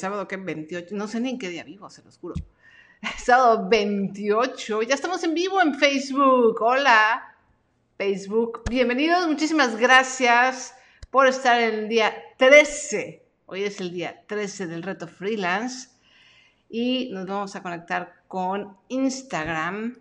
[0.00, 2.34] sábado que 28, no sé ni en qué día vivo, se los juro.
[3.18, 6.56] Sábado 28, ya estamos en vivo en Facebook.
[6.62, 7.36] Hola,
[7.98, 8.62] Facebook.
[8.70, 10.74] Bienvenidos, muchísimas gracias
[11.10, 13.22] por estar en el día 13.
[13.44, 15.90] Hoy es el día 13 del reto freelance
[16.70, 19.98] y nos vamos a conectar con Instagram.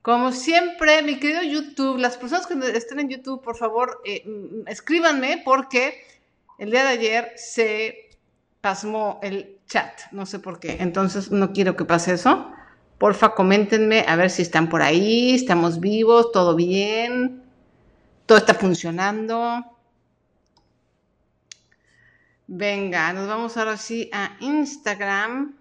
[0.00, 4.24] Como siempre, mi querido YouTube, las personas que estén en YouTube, por favor, eh,
[4.66, 6.00] escríbanme porque
[6.58, 8.05] el día de ayer se
[8.66, 10.78] pasmó el chat, no sé por qué.
[10.80, 12.50] Entonces no quiero que pase eso.
[12.98, 17.44] Porfa, coméntenme a ver si están por ahí, estamos vivos, todo bien,
[18.26, 19.64] todo está funcionando.
[22.48, 25.56] Venga, nos vamos ahora sí a Instagram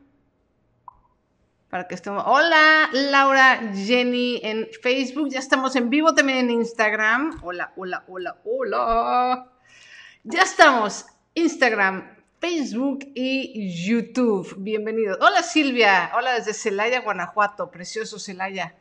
[1.70, 2.24] para que estemos.
[2.26, 7.40] Hola, Laura, Jenny en Facebook, ya estamos en vivo también en Instagram.
[7.44, 9.52] Hola, hola, hola, hola.
[10.24, 11.05] Ya estamos.
[11.35, 12.15] Instagram,
[12.48, 14.54] Facebook y YouTube.
[14.59, 15.17] Bienvenidos.
[15.20, 18.76] Hola Silvia, hola desde Celaya, Guanajuato, precioso Celaya.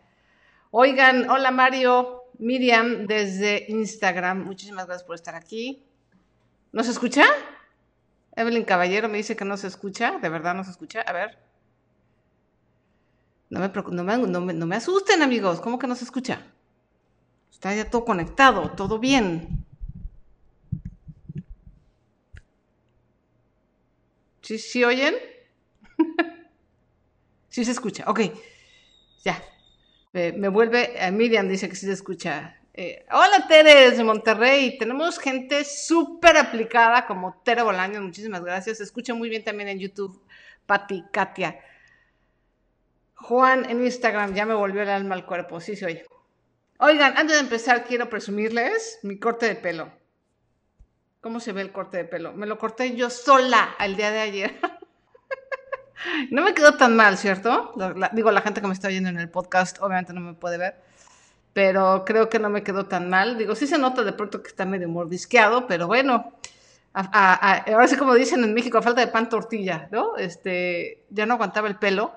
[0.70, 5.82] Oigan, hola Mario, Miriam desde Instagram, muchísimas gracias por estar aquí.
[6.72, 7.24] ¿No se escucha?
[8.36, 11.00] Evelyn Caballero me dice que no se escucha, ¿de verdad no se escucha?
[11.00, 11.38] A ver.
[13.48, 13.70] No me,
[14.26, 16.42] no me, no me asusten amigos, ¿cómo que no se escucha?
[17.50, 19.64] Está ya todo conectado, todo bien.
[24.44, 25.14] ¿Sí, sí oyen?
[27.48, 28.20] sí se escucha, ok.
[29.24, 29.42] Ya.
[30.12, 32.60] me vuelve, eh, Miriam dice que sí se escucha.
[32.74, 38.78] Eh, hola Tere de Monterrey, tenemos gente súper aplicada como Tere Bolaño, muchísimas gracias.
[38.78, 40.22] Se escucha muy bien también en YouTube,
[40.66, 41.58] Pati, Katia.
[43.14, 46.04] Juan en Instagram, ya me volvió el alma al cuerpo, sí se oye.
[46.78, 50.03] Oigan, antes de empezar quiero presumirles mi corte de pelo.
[51.24, 52.34] ¿Cómo se ve el corte de pelo?
[52.34, 54.60] Me lo corté yo sola el día de ayer.
[56.30, 57.72] no me quedó tan mal, ¿cierto?
[58.12, 60.74] digo, la gente que me está oyendo en el podcast obviamente no me puede ver,
[61.54, 63.38] pero creo que no me quedó tan mal.
[63.38, 66.34] Digo, sí se nota de pronto que está medio mordisqueado, pero bueno,
[66.92, 70.18] ahora sí como dicen en México, a falta de pan tortilla, ¿no?
[70.18, 72.12] Este, ya no aguantaba el pelo.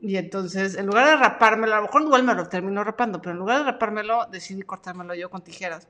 [0.00, 3.32] Y entonces, en lugar de rapármelo, a lo mejor igual me lo terminó rapando, pero
[3.32, 5.88] en lugar de rapármelo, decidí cortármelo yo con tijeras.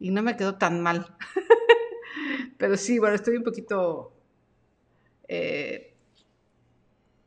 [0.00, 1.14] Y no me quedó tan mal.
[2.56, 4.12] Pero sí, bueno, estoy un poquito...
[5.28, 5.94] Eh,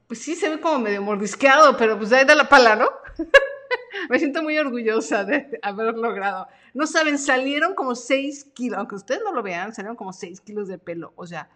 [0.07, 2.89] pues sí, se ve como medio mordisqueado, pero pues ahí da la pala, ¿no?
[4.09, 6.47] Me siento muy orgullosa de haber logrado.
[6.73, 10.67] No saben, salieron como 6 kilos, aunque ustedes no lo vean, salieron como 6 kilos
[10.67, 11.11] de pelo.
[11.15, 11.49] O sea,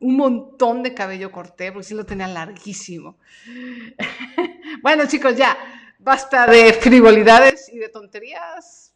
[0.00, 3.18] un montón de cabello corté, porque sí lo tenía larguísimo.
[4.82, 5.56] bueno, chicos, ya,
[5.98, 8.93] basta de frivolidades y de tonterías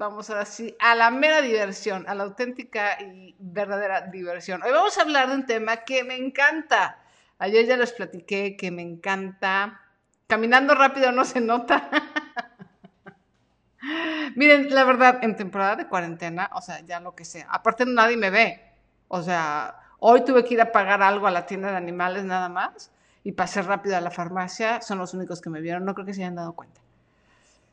[0.00, 4.62] vamos ahora sí a la mera diversión, a la auténtica y verdadera diversión.
[4.62, 6.98] Hoy vamos a hablar de un tema que me encanta.
[7.38, 9.82] Ayer ya les platiqué que me encanta.
[10.26, 11.90] Caminando rápido no se nota.
[14.36, 17.46] Miren, la verdad, en temporada de cuarentena, o sea, ya lo que sea.
[17.50, 18.74] Aparte nadie me ve.
[19.08, 22.48] O sea, hoy tuve que ir a pagar algo a la tienda de animales nada
[22.48, 22.90] más
[23.22, 24.80] y pasé rápido a la farmacia.
[24.80, 25.84] Son los únicos que me vieron.
[25.84, 26.79] No creo que se hayan dado cuenta.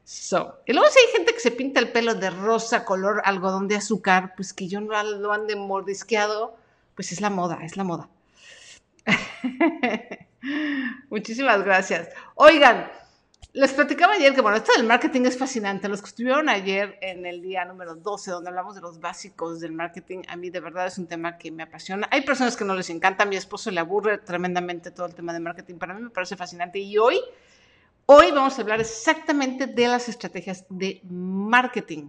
[0.07, 0.59] So.
[0.65, 3.75] Y luego si hay gente que se pinta el pelo de rosa, color algodón de
[3.75, 6.55] azúcar, pues que yo no lo ande mordisqueado,
[6.95, 8.07] pues es la moda, es la moda.
[11.09, 12.07] Muchísimas gracias.
[12.35, 12.89] Oigan,
[13.51, 15.89] les platicaba ayer que, bueno, esto del marketing es fascinante.
[15.89, 19.73] Los que estuvieron ayer en el día número 12, donde hablamos de los básicos del
[19.73, 22.07] marketing, a mí de verdad es un tema que me apasiona.
[22.11, 25.33] Hay personas que no les encanta, a mi esposo le aburre tremendamente todo el tema
[25.33, 25.75] de marketing.
[25.75, 26.79] Para mí me parece fascinante.
[26.79, 27.19] Y hoy
[28.09, 32.07] Hoy vamos a hablar exactamente de las estrategias de marketing.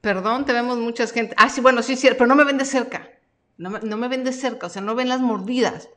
[0.00, 1.34] Perdón, te vemos mucha gente.
[1.36, 3.08] Ah, sí, bueno, sí, sí, pero no me ven de cerca.
[3.56, 5.88] No me, no ven de cerca, o sea, no ven las mordidas.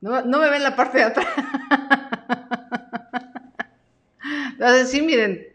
[0.00, 1.26] No, no me ven la parte de atrás.
[4.52, 5.46] Entonces, sí, miren,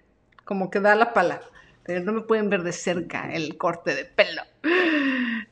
[0.46, 1.42] como que da la pala.
[1.82, 4.44] Pero no me pueden ver de cerca el corte de pelo.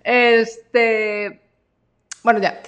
[0.04, 1.42] Este.
[2.22, 2.62] Bueno, ya.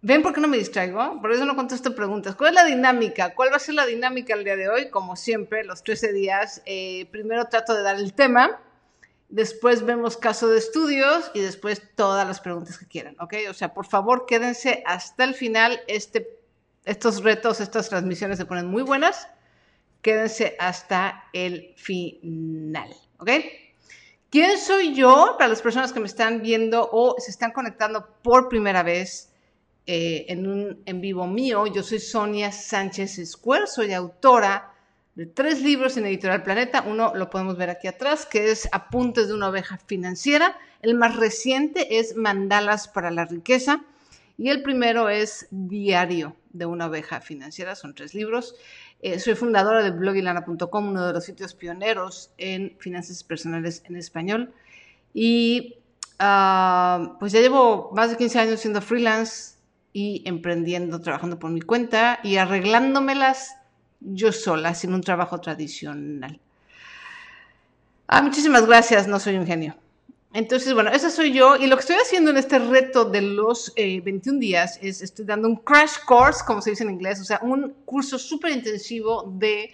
[0.00, 1.20] ¿Ven por qué no me distraigo?
[1.20, 2.36] Por eso no contesto preguntas.
[2.36, 3.34] ¿Cuál es la dinámica?
[3.34, 4.90] ¿Cuál va a ser la dinámica el día de hoy?
[4.90, 6.62] Como siempre, los 13 días.
[6.66, 8.60] Eh, primero trato de dar el tema,
[9.28, 13.34] después vemos caso de estudios y después todas las preguntas que quieran, ¿ok?
[13.50, 15.80] O sea, por favor, quédense hasta el final.
[15.88, 16.38] Este,
[16.84, 19.26] estos retos, estas transmisiones se ponen muy buenas.
[20.00, 23.30] Quédense hasta el final, ¿ok?
[24.30, 25.34] ¿Quién soy yo?
[25.38, 29.32] Para las personas que me están viendo o se están conectando por primera vez
[29.90, 31.66] eh, en un en vivo mío.
[31.66, 34.74] Yo soy Sonia Sánchez Square, soy autora
[35.14, 36.84] de tres libros en Editorial Planeta.
[36.86, 40.58] Uno lo podemos ver aquí atrás, que es Apuntes de una oveja financiera.
[40.82, 43.82] El más reciente es Mandalas para la riqueza.
[44.36, 47.74] Y el primero es Diario de una oveja financiera.
[47.74, 48.56] Son tres libros.
[49.00, 54.52] Eh, soy fundadora de blogilana.com, uno de los sitios pioneros en finanzas personales en español.
[55.14, 55.76] Y
[56.18, 59.56] ah, pues ya llevo más de 15 años siendo freelance
[59.92, 63.56] y emprendiendo, trabajando por mi cuenta y arreglándomelas
[64.00, 66.40] yo sola, sin un trabajo tradicional.
[68.06, 69.76] Ah, muchísimas gracias, no soy un genio.
[70.32, 73.72] Entonces, bueno, esa soy yo y lo que estoy haciendo en este reto de los
[73.76, 77.24] 21 eh, días es, estoy dando un crash course, como se dice en inglés, o
[77.24, 79.72] sea, un curso súper intensivo de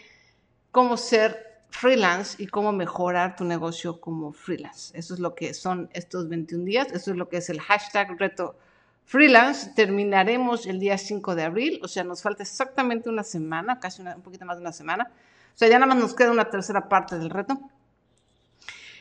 [0.71, 4.97] cómo ser freelance y cómo mejorar tu negocio como freelance.
[4.97, 8.17] Eso es lo que son estos 21 días, eso es lo que es el hashtag
[8.19, 8.57] reto
[9.05, 9.73] freelance.
[9.75, 14.23] Terminaremos el día 5 de abril, o sea, nos falta exactamente una semana, casi un
[14.23, 15.11] poquito más de una semana.
[15.55, 17.59] O sea, ya nada más nos queda una tercera parte del reto.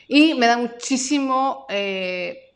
[0.06, 2.52] Y me da muchísimo, eh,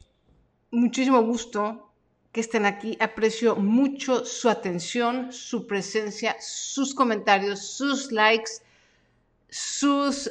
[0.70, 1.90] muchísimo gusto
[2.30, 2.96] que estén aquí.
[3.00, 8.50] Aprecio mucho su atención, su presencia, sus comentarios, sus likes,
[9.48, 10.30] sus,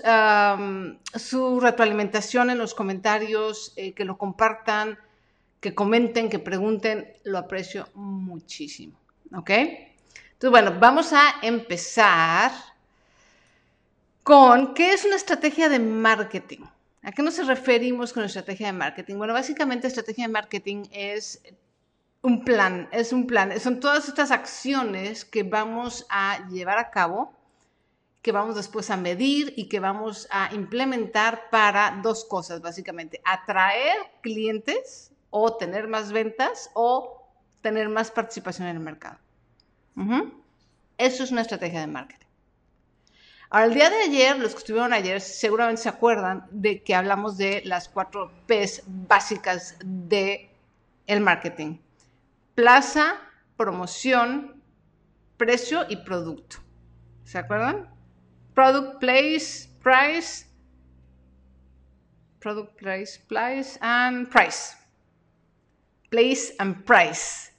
[1.15, 4.99] su retroalimentación en los comentarios, eh, que lo compartan
[5.59, 8.97] que comenten, que pregunten, lo aprecio muchísimo.
[9.35, 9.49] ¿Ok?
[9.49, 12.51] Entonces, bueno, vamos a empezar
[14.23, 16.59] con qué es una estrategia de marketing.
[17.01, 19.15] ¿A qué nos referimos con estrategia de marketing?
[19.15, 21.41] Bueno, básicamente estrategia de marketing es
[22.21, 27.33] un plan, es un plan, son todas estas acciones que vamos a llevar a cabo,
[28.21, 33.95] que vamos después a medir y que vamos a implementar para dos cosas, básicamente, atraer
[34.21, 37.23] clientes o tener más ventas o
[37.61, 39.17] tener más participación en el mercado.
[40.97, 42.25] Eso es una estrategia de marketing.
[43.49, 47.37] Ahora, el día de ayer, los que estuvieron ayer seguramente se acuerdan de que hablamos
[47.37, 50.49] de las cuatro P's básicas de
[51.05, 51.77] el marketing.
[52.55, 53.15] Plaza,
[53.55, 54.61] promoción,
[55.37, 56.57] precio y producto.
[57.23, 57.89] ¿Se acuerdan?
[58.53, 60.47] Product, place, price,
[62.39, 64.86] product, place, place and price
[66.09, 67.51] place and price.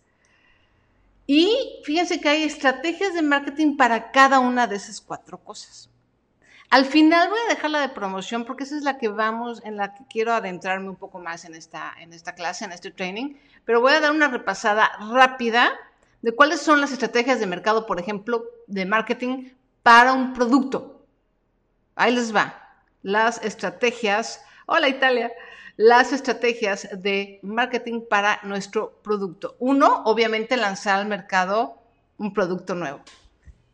[1.27, 5.91] Y fíjense que hay estrategias de marketing para cada una de esas cuatro cosas.
[6.71, 9.77] Al final voy a dejar la de promoción porque esa es la que vamos, en
[9.77, 13.35] la que quiero adentrarme un poco más en esta, en esta clase, en este training,
[13.65, 15.73] pero voy a dar una repasada rápida
[16.21, 19.51] de cuáles son las estrategias de mercado, por ejemplo, de marketing
[19.83, 21.07] para un producto.
[21.95, 22.55] Ahí les va.
[23.03, 24.43] Las estrategias.
[24.71, 25.33] Hola Italia
[25.79, 29.57] las estrategias de marketing para nuestro producto.
[29.61, 31.81] Uno, obviamente, lanzar al mercado
[32.19, 33.01] un producto nuevo.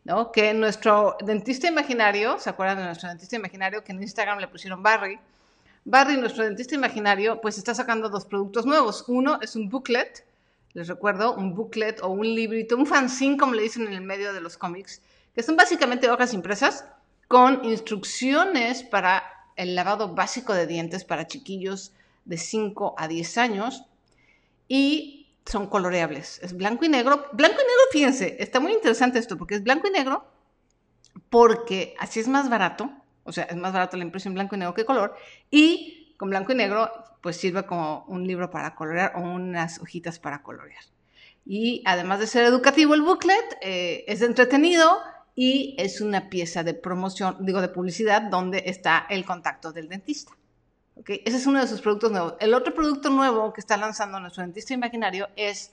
[0.05, 0.31] ¿no?
[0.31, 4.81] Que nuestro dentista imaginario, ¿se acuerdan de nuestro dentista imaginario que en Instagram le pusieron
[4.81, 5.19] Barry?
[5.83, 9.03] Barry, nuestro dentista imaginario, pues está sacando dos productos nuevos.
[9.09, 10.25] Uno es un booklet,
[10.71, 14.31] les recuerdo, un booklet o un librito, un fanzine, como le dicen en el medio
[14.31, 15.01] de los cómics,
[15.33, 16.85] que son básicamente hojas impresas
[17.27, 21.93] con instrucciones para el lavado básico de dientes para chiquillos
[22.25, 23.85] de 5 a 10 años
[24.67, 26.39] y son coloreables.
[26.41, 27.27] Es blanco y negro.
[27.33, 30.25] Blanco y negro, fíjense, está muy interesante esto porque es blanco y negro
[31.29, 32.91] porque así es más barato,
[33.23, 35.15] o sea, es más barato la impresión blanco y negro que color
[35.49, 36.91] y con blanco y negro
[37.21, 40.83] pues sirve como un libro para colorear o unas hojitas para colorear.
[41.45, 44.99] Y además de ser educativo el booklet, eh, es entretenido,
[45.35, 50.31] y es una pieza de promoción, digo, de publicidad, donde está el contacto del dentista.
[50.95, 51.21] ¿Okay?
[51.25, 52.35] Ese es uno de sus productos nuevos.
[52.39, 55.71] El otro producto nuevo que está lanzando nuestro dentista imaginario es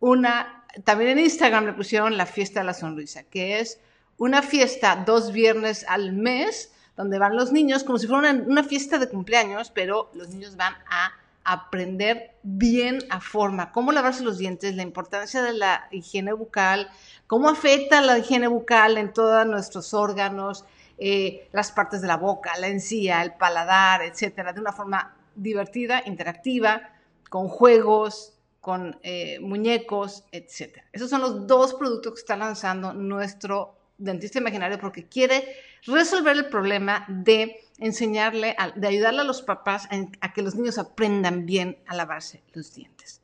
[0.00, 3.78] una, también en Instagram le pusieron la fiesta de la sonrisa, que es
[4.18, 8.64] una fiesta dos viernes al mes, donde van los niños como si fuera una, una
[8.64, 11.12] fiesta de cumpleaños, pero los niños van a
[11.44, 16.90] aprender bien a forma, cómo lavarse los dientes, la importancia de la higiene bucal,
[17.26, 20.64] cómo afecta la higiene bucal en todos nuestros órganos,
[20.98, 26.02] eh, las partes de la boca, la encía, el paladar, etcétera, de una forma divertida,
[26.06, 26.90] interactiva,
[27.28, 30.86] con juegos, con eh, muñecos, etcétera.
[30.92, 36.48] Esos son los dos productos que está lanzando nuestro dentista imaginario porque quiere resolver el
[36.48, 39.88] problema de enseñarle, de ayudarle a los papás
[40.20, 43.20] a, que los niños aprendan bien a lavarse los dientes.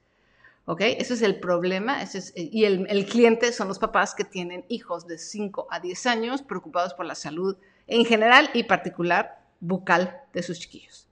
[0.71, 0.83] ¿Ok?
[0.83, 1.99] Ese es el problema.
[2.37, 6.43] y el, el, cliente son los papás que tienen hijos de 5 a 10 años
[6.43, 7.57] preocupados por la salud
[7.89, 11.09] en general y particular bucal de sus chiquillos.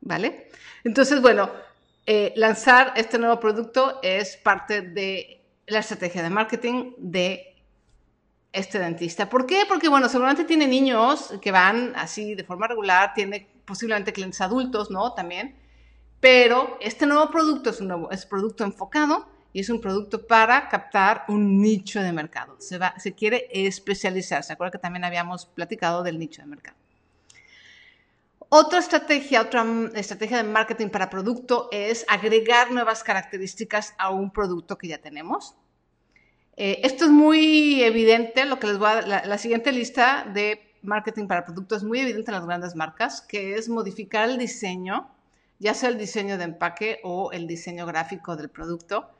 [0.00, 0.48] ¿Vale?
[0.84, 1.50] Entonces, bueno,
[2.06, 7.56] eh, lanzar este nuevo producto es parte de la estrategia de marketing de
[8.54, 9.28] este dentista.
[9.28, 9.64] ¿Por qué?
[9.68, 14.90] Porque, bueno, seguramente tiene niños que van así de forma regular, tiene posiblemente clientes adultos,
[14.90, 15.12] ¿no?
[15.12, 15.67] También.
[16.20, 20.68] Pero este nuevo producto es un nuevo, es producto enfocado y es un producto para
[20.68, 22.56] captar un nicho de mercado.
[22.58, 24.42] Se, va, se quiere especializar.
[24.42, 26.76] ¿Se acuerda que también habíamos platicado del nicho de mercado?
[28.50, 34.78] Otra estrategia, otra estrategia de marketing para producto es agregar nuevas características a un producto
[34.78, 35.54] que ya tenemos.
[36.56, 40.74] Eh, esto es muy evidente, lo que les voy a, la, la siguiente lista de
[40.82, 45.08] marketing para producto es muy evidente en las grandes marcas, que es modificar el diseño,
[45.58, 49.10] ya sea el diseño de empaque o el diseño gráfico del producto,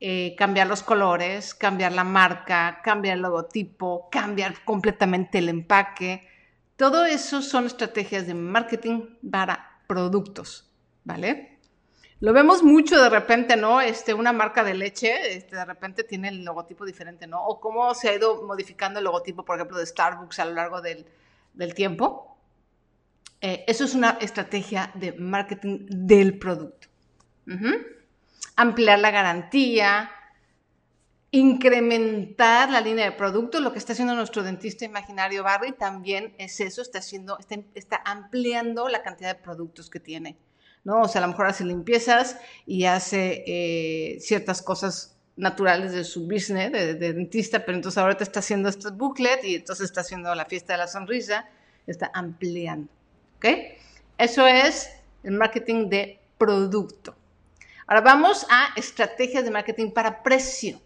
[0.00, 6.26] eh, cambiar los colores, cambiar la marca, cambiar el logotipo, cambiar completamente el empaque.
[6.76, 10.70] Todo eso son estrategias de marketing para productos,
[11.04, 11.52] ¿vale?
[12.22, 13.80] Lo vemos mucho de repente, ¿no?
[13.80, 17.44] Este, una marca de leche, este, de repente tiene el logotipo diferente, ¿no?
[17.44, 20.80] O cómo se ha ido modificando el logotipo, por ejemplo, de Starbucks a lo largo
[20.80, 21.04] del,
[21.74, 22.31] tiempo.
[23.42, 26.88] Eh, eso es una estrategia de marketing del producto
[28.56, 30.10] ampliar la garantía,
[31.30, 36.60] incrementar la línea de productos, lo que está haciendo nuestro dentista imaginario Barry también es
[36.60, 37.38] eso, está, haciendo,
[37.74, 40.36] está, ampliando la cantidad de productos que tiene.
[40.84, 41.02] ¿no?
[41.02, 46.24] O sea, a lo mejor hace limpiezas y hace eh, ciertas cosas naturales de su
[46.26, 50.34] business de, de, dentista, pero entonces ahora está haciendo este booklet y entonces está haciendo
[50.34, 51.48] la fiesta de la sonrisa,
[51.86, 52.88] está ampliando.
[53.42, 53.48] ¿Ok?
[54.18, 54.88] Eso es
[55.24, 57.16] el marketing de producto.
[57.88, 60.80] Ahora vamos a estrategias de marketing para precio.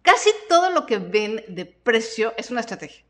[0.00, 3.04] Casi todo lo que ven de precio es una estrategia.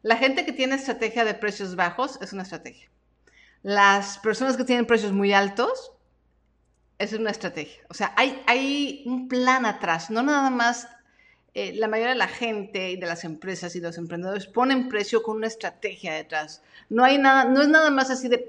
[0.00, 2.88] La gente que tiene estrategia de precios bajos es una estrategia.
[3.62, 5.92] Las personas que tienen precios muy altos
[6.98, 7.82] es una estrategia.
[7.90, 10.88] O sea, hay, hay un plan atrás, no nada más
[11.58, 15.22] eh, la mayoría de la gente y de las empresas y los emprendedores ponen precio
[15.22, 16.60] con una estrategia detrás.
[16.90, 18.46] No hay nada, no es nada más así de,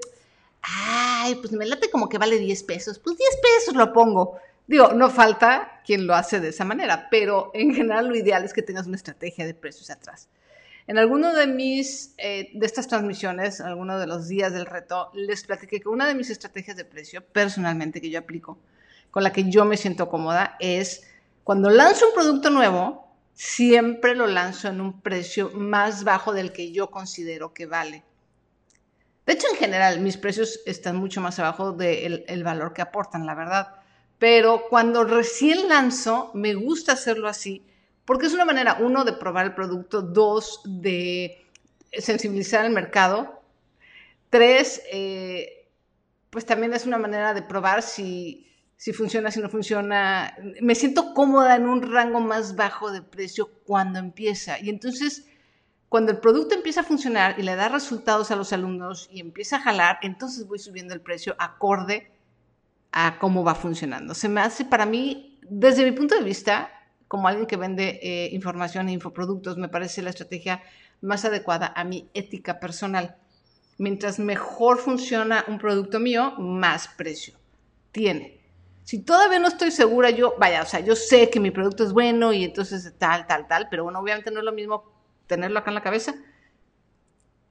[0.60, 4.36] ay, pues me late como que vale 10 pesos, pues 10 pesos lo pongo.
[4.66, 8.52] Digo, no falta quien lo hace de esa manera, pero en general lo ideal es
[8.52, 10.28] que tengas una estrategia de precios atrás.
[10.86, 15.44] En alguno de mis, eh, de estas transmisiones, alguno de los días del reto, les
[15.44, 18.58] platiqué que una de mis estrategias de precio, personalmente, que yo aplico,
[19.10, 21.08] con la que yo me siento cómoda, es
[21.48, 26.72] cuando lanzo un producto nuevo, siempre lo lanzo en un precio más bajo del que
[26.72, 28.04] yo considero que vale.
[29.24, 33.34] De hecho, en general, mis precios están mucho más abajo del valor que aportan, la
[33.34, 33.76] verdad.
[34.18, 37.64] Pero cuando recién lanzo, me gusta hacerlo así,
[38.04, 41.46] porque es una manera, uno, de probar el producto, dos, de
[41.92, 43.40] sensibilizar al mercado,
[44.28, 45.66] tres, eh,
[46.28, 48.47] pues también es una manera de probar si,
[48.78, 50.34] si funciona, si no funciona.
[50.62, 54.58] Me siento cómoda en un rango más bajo de precio cuando empieza.
[54.60, 55.26] Y entonces
[55.88, 59.56] cuando el producto empieza a funcionar y le da resultados a los alumnos y empieza
[59.56, 62.12] a jalar, entonces voy subiendo el precio acorde
[62.92, 64.14] a cómo va funcionando.
[64.14, 66.70] Se me hace para mí, desde mi punto de vista,
[67.08, 70.62] como alguien que vende eh, información e infoproductos, me parece la estrategia
[71.00, 73.16] más adecuada a mi ética personal.
[73.76, 77.34] Mientras mejor funciona un producto mío, más precio
[77.90, 78.37] tiene.
[78.88, 81.92] Si todavía no estoy segura, yo, vaya, o sea, yo sé que mi producto es
[81.92, 84.82] bueno y entonces tal, tal, tal, pero bueno, obviamente no es lo mismo
[85.26, 86.14] tenerlo acá en la cabeza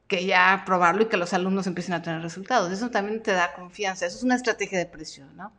[0.07, 2.71] que ya probarlo y que los alumnos empiecen a tener resultados.
[2.71, 4.07] Eso también te da confianza.
[4.07, 5.53] Eso es una estrategia de precio, ¿no?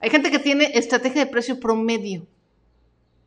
[0.00, 2.26] Hay gente que tiene estrategia de precio promedio.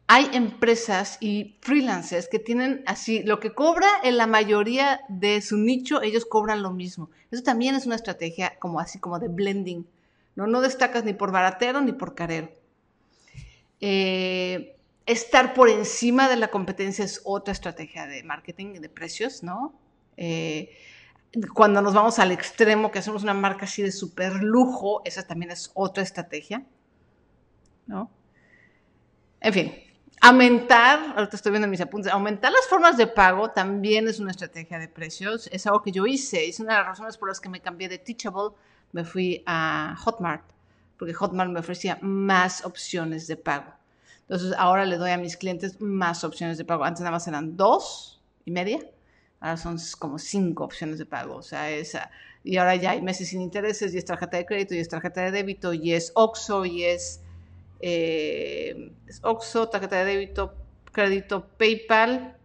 [0.07, 5.57] Hay empresas y freelancers que tienen así, lo que cobra en la mayoría de su
[5.57, 7.11] nicho, ellos cobran lo mismo.
[7.29, 9.85] Eso también es una estrategia como así, como de blending.
[10.37, 12.51] No, no destacas ni por baratero ni por carero.
[13.81, 14.77] Eh,
[15.07, 19.73] estar por encima de la competencia es otra estrategia de marketing de precios, ¿no?
[20.15, 20.77] Eh,
[21.55, 25.49] cuando nos vamos al extremo, que hacemos una marca así de super lujo, esa también
[25.49, 26.63] es otra estrategia,
[27.87, 28.11] ¿no?
[29.41, 29.73] En fin,
[30.21, 34.77] aumentar, ahorita estoy viendo mis apuntes, aumentar las formas de pago también es una estrategia
[34.77, 37.49] de precios, es algo que yo hice, es una de las razones por las que
[37.49, 38.55] me cambié de Teachable,
[38.91, 40.43] me fui a Hotmart,
[40.97, 43.73] porque Hotmart me ofrecía más opciones de pago.
[44.21, 46.83] Entonces ahora le doy a mis clientes más opciones de pago.
[46.83, 48.79] Antes nada más eran dos y media,
[49.39, 51.35] ahora son como cinco opciones de pago.
[51.35, 52.11] O sea, esa.
[52.43, 55.21] Y ahora ya hay meses sin intereses y es tarjeta de crédito y es tarjeta
[55.21, 57.21] de débito y es OXO y es,
[57.79, 58.91] eh,
[59.21, 60.53] OXO, tarjeta de débito,
[60.91, 62.37] crédito, PayPal.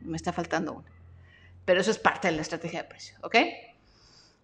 [0.00, 0.90] Me está faltando una.
[1.64, 3.36] Pero eso es parte de la estrategia de precio, ¿ok?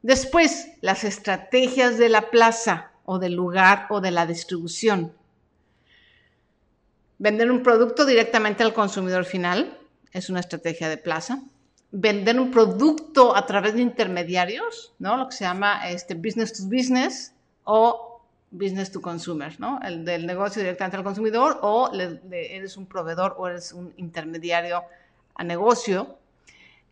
[0.03, 5.13] Después, las estrategias de la plaza o del lugar o de la distribución.
[7.19, 9.79] Vender un producto directamente al consumidor final
[10.13, 11.41] es una estrategia de plaza.
[11.93, 15.17] Vender un producto a través de intermediarios, ¿no?
[15.17, 17.33] Lo que se llama este business to business
[17.65, 19.79] o business to consumer, ¿no?
[19.83, 24.83] El del negocio directamente al consumidor o eres un proveedor o eres un intermediario
[25.35, 26.19] a negocio.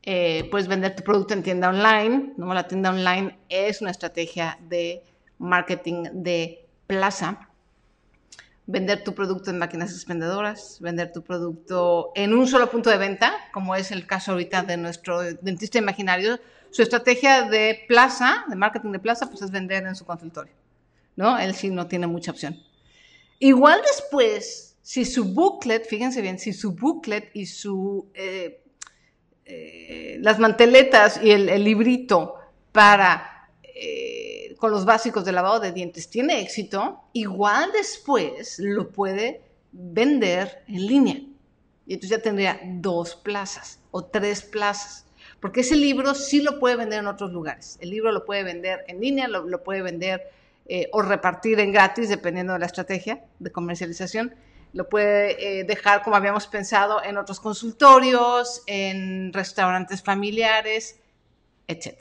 [0.02, 2.52] Eh, puedes vender tu producto en tienda online, ¿no?
[2.54, 5.02] La tienda online es una estrategia de
[5.38, 7.50] marketing de plaza
[8.70, 13.32] vender tu producto en máquinas expendedoras, vender tu producto en un solo punto de venta,
[13.52, 16.38] como es el caso ahorita de nuestro dentista imaginario.
[16.70, 20.54] Su estrategia de plaza, de marketing de plaza, pues es vender en su consultorio,
[21.16, 21.36] ¿no?
[21.38, 22.56] Él sí no tiene mucha opción.
[23.40, 28.62] Igual después, si su booklet, fíjense bien, si su booklet y su, eh,
[29.50, 32.34] eh, las manteletas y el, librito
[32.72, 33.48] para...
[33.62, 39.40] Eh, con los básicos de lavado de dientes tiene éxito, igual después lo puede
[39.72, 41.16] vender en línea.
[41.86, 45.06] Y entonces ya tendría dos plazas o tres plazas.
[45.40, 47.78] Porque ese libro sí lo puede vender en otros lugares.
[47.80, 50.30] El libro lo puede vender en línea, lo, puede vender
[50.66, 54.34] eh, o repartir en gratis, dependiendo de la estrategia de comercialización.
[54.72, 61.00] Lo puede eh, dejar, como habíamos pensado, en otros consultorios, en restaurantes familiares,
[61.66, 61.96] etc.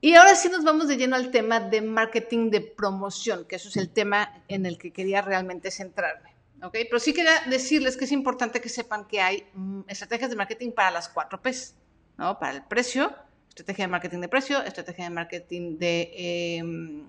[0.00, 3.68] Y ahora sí nos vamos de lleno al tema de marketing de promoción, que eso
[3.68, 6.34] es el tema en el que quería realmente centrarme.
[6.62, 6.72] ¿ok?
[6.72, 10.72] Pero sí quería decirles que es importante que sepan que hay mm, estrategias de marketing
[10.72, 11.74] para las cuatro P's,
[12.18, 12.38] ¿no?
[12.38, 13.14] Para el precio,
[13.48, 16.10] estrategia de marketing de precio, estrategia de marketing de
[16.58, 17.04] em,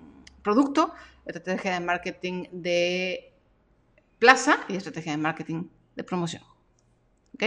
[0.48, 0.94] producto,
[1.26, 3.34] estrategia de marketing de
[4.18, 6.42] plaza y estrategia de marketing de promoción.
[7.34, 7.44] ¿Ok?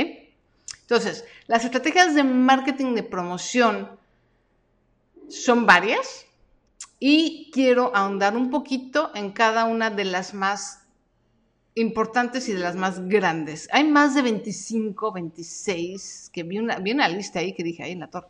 [0.82, 3.98] Entonces, las estrategias de marketing de promoción
[5.30, 6.26] son varias
[6.98, 10.86] y quiero ahondar un poquito en cada una de las más
[11.74, 13.66] importantes y de las más grandes.
[13.72, 17.92] Hay más de 25, 26, que vi una, vi una lista ahí que dije ahí
[17.92, 18.28] en la torre.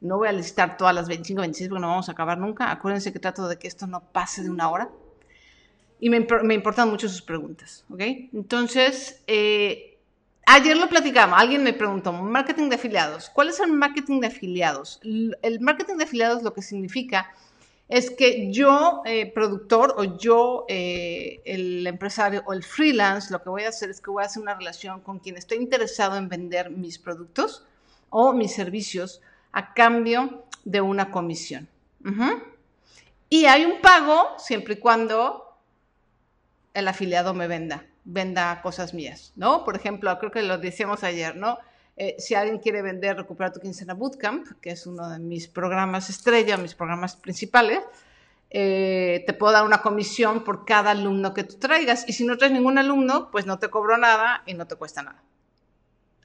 [0.00, 2.70] No voy a listar todas las 25, 26 porque no vamos a acabar nunca.
[2.70, 4.88] Acuérdense que trato de que esto no pase de una hora.
[6.00, 6.18] Y me,
[6.54, 8.00] importan mucho sus preguntas, ¿ok?
[8.32, 9.98] Entonces, eh,
[10.50, 13.28] Ayer lo platicamos, alguien me preguntó, marketing de afiliados.
[13.28, 14.98] ¿Cuál es el marketing de afiliados?
[15.02, 17.30] El marketing de afiliados lo que significa
[17.86, 23.50] es que yo, eh, productor, o yo, eh, el empresario, o el freelance, lo que
[23.50, 26.30] voy a hacer es que voy a hacer una relación con quien estoy interesado en
[26.30, 27.66] vender mis productos
[28.08, 29.20] o mis servicios
[29.52, 31.68] a cambio de una comisión.
[33.28, 35.56] Y hay un pago siempre y cuando
[36.72, 39.64] el afiliado me venda venda cosas mías, ¿no?
[39.64, 41.58] Por ejemplo, creo que lo decíamos ayer, ¿no?
[41.96, 46.08] Eh, si alguien quiere vender Recupera tu quincena Bootcamp, que es uno de mis programas
[46.08, 47.80] estrella, mis programas principales,
[48.50, 52.08] eh, te puedo dar una comisión por cada alumno que tú traigas.
[52.08, 55.02] Y si no traes ningún alumno, pues no te cobro nada y no te cuesta
[55.02, 55.22] nada.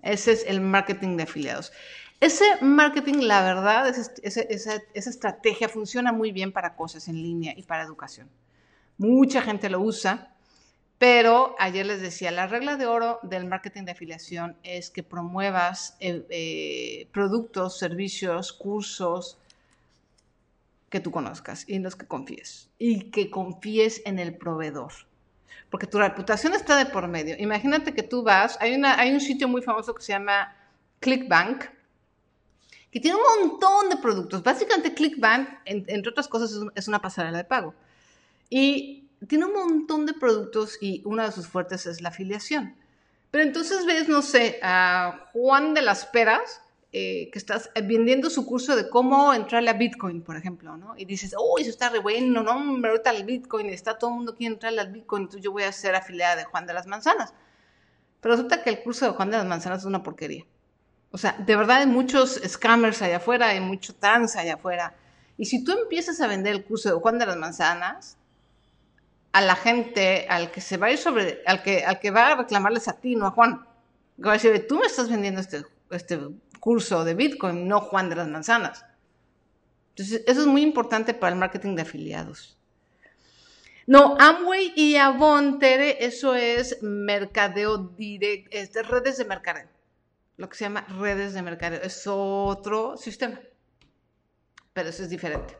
[0.01, 1.73] Ese es el marketing de afiliados.
[2.23, 7.83] Ese marketing, la verdad, esa, estrategia funciona muy bien para cosas en línea y para
[7.83, 8.29] educación.
[8.97, 10.29] Mucha gente lo usa
[10.97, 15.97] pero ayer les decía, la regla de oro del marketing de afiliación es que promuevas
[15.99, 19.37] eh, eh, productos, servicios, cursos
[20.89, 22.69] que tú conozcas y en los que confíes.
[22.79, 24.93] Y que confíes en el proveedor.
[25.69, 27.35] Porque tu reputación está de por medio.
[27.37, 30.55] Imagínate que tú vas, hay, hay un sitio muy famoso que se llama
[31.01, 31.65] ClickBank,
[32.93, 34.43] que tiene un montón de productos.
[34.43, 37.73] Básicamente ClickBank, entre otras cosas, es una pasarela de pago.
[38.51, 42.75] Y tiene un montón de productos y una de sus fuertes es la afiliación.
[43.31, 48.45] Pero entonces ves, no sé, a Juan de las Peras, eh, que estás vendiendo su
[48.45, 50.93] curso de cómo entrarle a Bitcoin, por ejemplo, ¿no?
[50.95, 54.17] Y dices, oh, eso está re bueno, no, hombre, ahorita el Bitcoin, está todo el
[54.17, 56.85] mundo quiere entrarle al Bitcoin, entonces yo voy a ser afiliada de Juan de las
[56.85, 57.33] Manzanas.
[58.21, 60.45] Pero resulta que el curso de Juan de las Manzanas es una porquería.
[61.15, 64.95] O sea, de verdad hay muchos scammers allá afuera, hay mucho trans allá afuera.
[65.37, 68.17] Y si tú empiezas a vender el curso de Juan de las Manzanas,
[69.31, 72.31] a la gente, al que se va a ir sobre, al que, al que va
[72.31, 73.63] a reclamarles a ti, no a Juan.
[74.25, 76.19] Va a decir, tú me estás vendiendo este, este
[76.59, 78.83] curso de Bitcoin, no Juan de las Manzanas.
[79.89, 82.57] Entonces, eso es muy importante para el marketing de afiliados.
[83.85, 89.72] No, Amway y Avon, Tere, eso es mercadeo directo, es de redes de mercadeo.
[90.37, 91.81] Lo que se llama redes de mercadeo.
[91.81, 93.39] Es otro sistema.
[94.73, 95.57] Pero eso es diferente.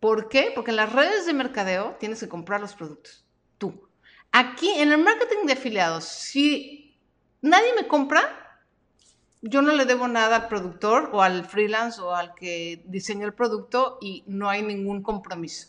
[0.00, 0.50] ¿Por qué?
[0.54, 3.24] Porque en las redes de mercadeo tienes que comprar los productos,
[3.56, 3.88] tú.
[4.32, 6.98] Aquí en el marketing de afiliados, si
[7.40, 8.20] nadie me compra,
[9.42, 13.34] yo no le debo nada al productor o al freelance o al que diseñó el
[13.34, 15.68] producto y no hay ningún compromiso.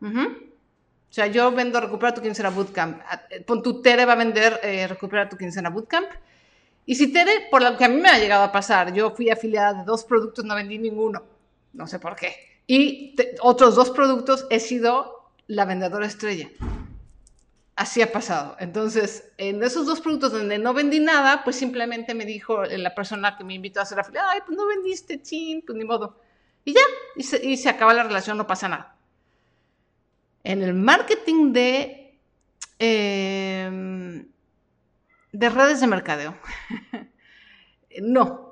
[0.00, 3.02] O sea, yo vendo Recupera tu quincena Bootcamp.
[3.30, 6.08] Eh, pon tu Tere va a vender eh, Recupera tu quincena Bootcamp.
[6.90, 9.30] Y si Tere, por lo que a mí me ha llegado a pasar, yo fui
[9.30, 11.22] afiliada de dos productos, no vendí ninguno.
[11.72, 12.34] No sé por qué.
[12.66, 16.50] Y otros dos productos he sido la vendedora estrella.
[17.76, 18.56] Así ha pasado.
[18.58, 23.36] Entonces, en esos dos productos donde no vendí nada, pues simplemente me dijo la persona
[23.36, 26.16] que me invitó a ser afiliada, ay, pues no vendiste, chin, pues ni modo.
[26.64, 26.82] Y ya,
[27.14, 28.96] y se, y se acaba la relación, no pasa nada.
[30.42, 32.18] En el marketing de,
[32.80, 34.29] em,
[35.32, 36.34] de redes de mercadeo,
[38.02, 38.50] no.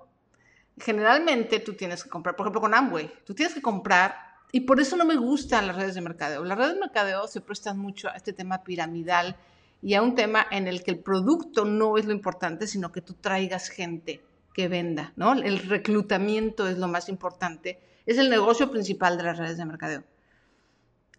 [0.81, 4.81] Generalmente tú tienes que comprar, por ejemplo, con Amway, tú tienes que comprar, y por
[4.81, 6.45] eso no me gustan las redes de mercadeo.
[6.45, 9.37] Las redes de mercadeo se prestan mucho a este tema piramidal
[9.83, 13.03] y a un tema en el que el producto no es lo importante, sino que
[13.03, 14.23] tú traigas gente
[14.55, 15.35] que venda, ¿no?
[15.35, 20.05] El reclutamiento es lo más importante, es el negocio principal de las redes de mercadeo.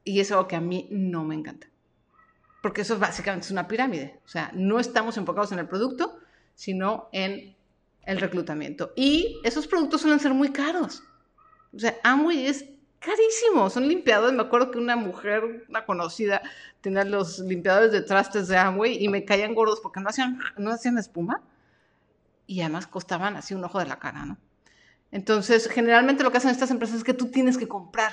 [0.04, 1.68] Y es algo que a mí no me encanta.
[2.62, 4.20] Porque eso básicamente es una pirámide.
[4.26, 6.20] O sea, no estamos enfocados en el producto,
[6.56, 7.56] sino en
[8.04, 8.92] el reclutamiento.
[8.96, 11.04] Y esos productos suelen ser muy caros.
[11.74, 12.66] O sea, Amway es
[13.00, 13.70] carísimo.
[13.70, 14.36] Son limpiadores.
[14.36, 16.42] Me acuerdo que una mujer, una conocida,
[16.82, 20.72] tenía los limpiadores de trastes de Amway y me caían gordos porque no hacían, no
[20.72, 21.42] hacían espuma.
[22.46, 24.38] Y además costaban así un ojo de la cara, ¿no?
[25.12, 28.12] Entonces, generalmente lo que hacen estas empresas es que tú tienes que comprar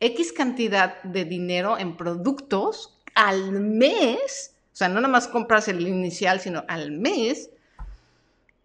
[0.00, 5.86] X cantidad de dinero en productos al mes, o sea, no nada más compras el
[5.86, 7.50] inicial, sino al mes,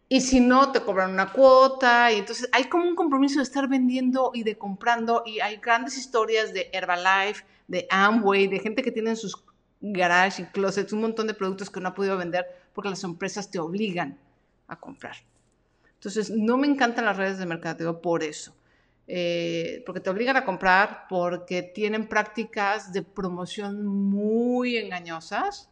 [0.07, 3.67] y si no, te cobran una cuota, y entonces hay como un compromiso de estar
[3.67, 8.93] vendiendo y de comprando, y hay grandes historias de Herbalife, de Amway, de gente que
[8.93, 9.43] tiene sus
[9.81, 13.51] garages y closets, un montón de productos que no ha podido vender porque las empresas
[13.51, 14.17] te obligan
[14.69, 15.17] a comprar.
[15.95, 18.54] Entonces, no me encantan las redes de mercadeo por eso.
[19.07, 25.69] Eh, porque te obligan a comprar, porque tienen prácticas de promoción muy engañosas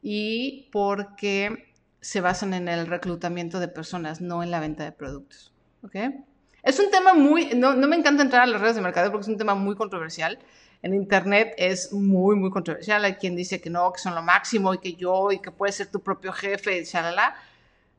[0.00, 5.52] y porque se basan en el reclutamiento de personas, no en la venta de productos.
[5.82, 6.24] ¿okay?
[6.62, 9.22] Es un tema muy, no, no me encanta entrar a las redes de mercado porque
[9.22, 10.38] es un tema muy controversial.
[10.82, 13.04] En Internet es muy, muy controversial.
[13.04, 15.74] Hay quien dice que no, que son lo máximo y que yo y que puedes
[15.74, 17.34] ser tu propio jefe, shalala.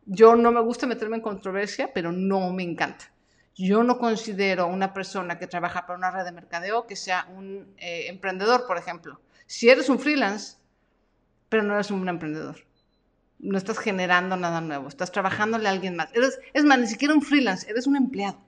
[0.06, 3.12] Yo no me gusta meterme en controversia, pero no me encanta.
[3.58, 7.74] Yo no considero una persona que trabaja para una red de mercadeo que sea un
[7.78, 9.20] eh, emprendedor, por ejemplo.
[9.48, 10.58] Si eres un freelance,
[11.50, 12.67] pero no eres un emprendedor.
[13.39, 16.10] No estás generando nada nuevo, estás trabajándole a alguien más.
[16.13, 18.39] Eres, es más, ni siquiera un freelance, eres un empleado.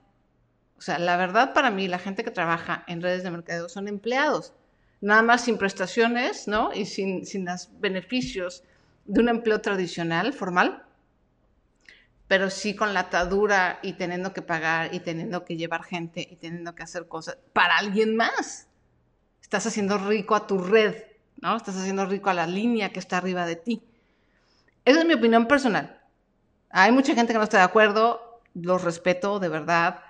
[0.77, 3.87] O sea, la verdad para mí, la gente que trabaja en redes de mercadeo son
[3.87, 4.53] empleados.
[5.01, 6.71] Nada más sin prestaciones, ¿no?
[6.71, 8.63] Y sin, sin los beneficios
[9.05, 10.83] de un empleo tradicional, formal
[12.29, 16.35] pero sí con la atadura y teniendo que pagar y teniendo que llevar gente y
[16.35, 18.67] teniendo que hacer cosas para alguien más.
[19.41, 20.95] Estás haciendo rico a tu red,
[21.41, 21.57] ¿no?
[21.57, 23.83] Estás haciendo rico a la línea que está arriba de ti.
[24.85, 26.01] Esa es mi opinión personal.
[26.69, 30.01] Hay mucha gente que no está de acuerdo, los respeto de verdad,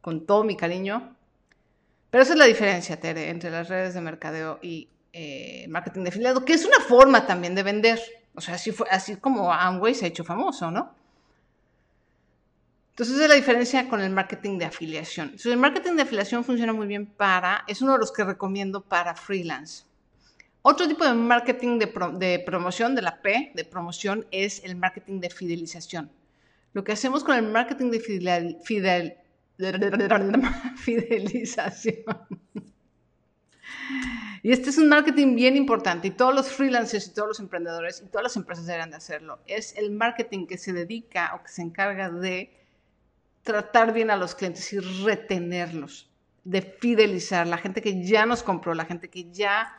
[0.00, 1.16] con todo mi cariño.
[2.10, 6.10] Pero esa es la diferencia, Tere, entre las redes de mercadeo y eh, marketing de
[6.10, 8.00] afiliado, que es una forma también de vender.
[8.36, 10.96] O sea, así, fue, así como Amway se ha hecho famoso, ¿no?
[12.98, 15.36] Entonces, es la diferencia con el marketing de afiliación.
[15.44, 19.14] el marketing de afiliación funciona muy bien para, es uno de los que recomiendo para
[19.14, 19.84] freelance.
[20.62, 21.86] Otro tipo de marketing de,
[22.44, 26.10] promoción, de la P, de promoción, es el marketing de fidelización.
[26.72, 28.00] Lo que hacemos con el marketing de
[30.76, 32.02] fidelización.
[34.42, 38.02] Y este es un marketing bien importante y todos los freelancers y todos los emprendedores
[38.04, 39.38] y todas las empresas deberán de hacerlo.
[39.46, 42.57] Es el marketing que se dedica o que se encarga de
[43.48, 46.10] tratar bien a los clientes y retenerlos,
[46.44, 49.74] de fidelizar, la gente que ya nos compró, la gente que ya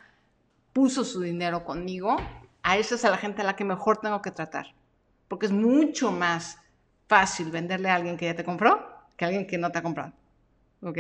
[0.74, 2.18] puso su dinero conmigo,
[2.64, 4.74] a esa es la gente a la que mejor tengo que tratar,
[5.28, 6.58] porque es mucho más
[7.08, 9.84] fácil venderle a alguien que ya te compró que a alguien que no te ha
[9.84, 10.14] comprado.
[10.82, 10.98] ¿Ok?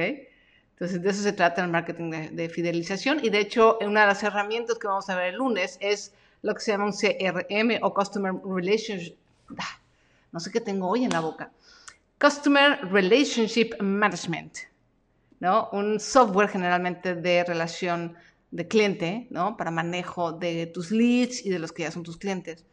[0.73, 3.19] Entonces, de eso se trata el marketing de, fidelización.
[3.23, 6.53] Y de hecho, una de las herramientas que vamos a ver el lunes es lo
[6.53, 9.15] que se llama un CRM o Customer Relationship.
[9.57, 9.79] Ah,
[10.31, 11.51] no sé qué tengo hoy en la boca.
[12.19, 14.57] Customer Relationship Management,
[15.39, 15.69] ¿no?
[15.71, 18.15] Un software generalmente de relación
[18.51, 19.55] de cliente, ¿no?
[19.55, 22.65] Para manejo de tus leads y de los que ya son tus clientes,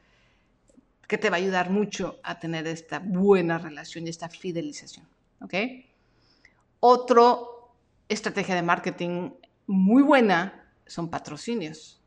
[1.06, 5.06] que te va a ayudar mucho a tener esta buena relación y esta fidelización,
[5.40, 5.54] ¿ok?
[6.80, 7.36] Otra
[8.08, 9.30] estrategia de marketing
[9.66, 12.00] muy buena son patrocinios.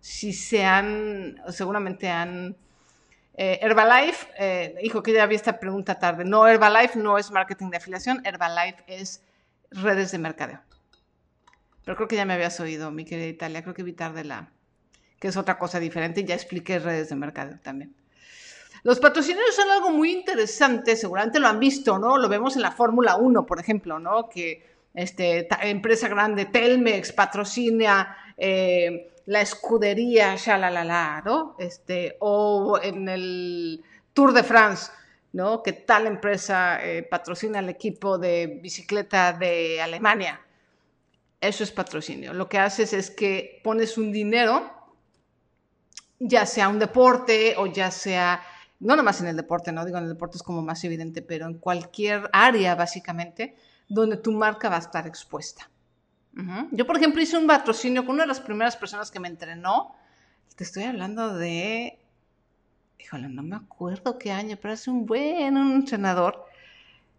[0.00, 2.56] Si se han, seguramente han
[3.36, 6.24] eh, Herbalife, eh, dijo que ya había esta pregunta tarde.
[6.24, 9.22] No, Herbalife no es marketing de afiliación, Herbalife es
[9.70, 10.60] redes de mercadeo.
[11.84, 13.62] Pero creo que ya me habías oído, mi querida Italia.
[13.62, 14.50] Creo que evitar de la,
[15.18, 16.24] que es otra cosa diferente.
[16.24, 17.94] Ya expliqué redes de mercado también.
[18.84, 22.18] Los patrocinios son algo muy interesante, seguramente lo han visto, ¿no?
[22.18, 24.28] Lo vemos en la Fórmula 1, por ejemplo, ¿no?
[24.28, 31.56] Que este, empresa grande, Telmex, patrocina eh, la escudería, shalalala, ¿no?
[31.58, 34.92] Este, o en el Tour de France,
[35.32, 35.62] ¿no?
[35.62, 40.40] Que tal empresa eh, patrocina el equipo de bicicleta de Alemania.
[41.40, 42.32] Eso es patrocinio.
[42.32, 44.70] Lo que haces es que pones un dinero,
[46.18, 48.42] ya sea un deporte o ya sea,
[48.80, 51.46] no nomás en el deporte, no digo en el deporte es como más evidente, pero
[51.46, 53.56] en cualquier área básicamente,
[53.88, 55.70] donde tu marca va a estar expuesta.
[56.72, 59.94] Yo, por ejemplo, hice un patrocinio con una de las primeras personas que me entrenó.
[60.56, 61.98] Te estoy hablando de,
[62.98, 66.44] híjole, no me acuerdo qué año, pero hace un buen entrenador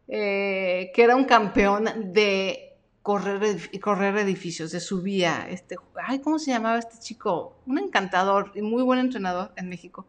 [0.07, 6.51] eh, que era un campeón de correr, correr edificios, de subía, este, ay, ¿cómo se
[6.51, 7.57] llamaba este chico?
[7.65, 10.05] Un encantador y muy buen entrenador en México.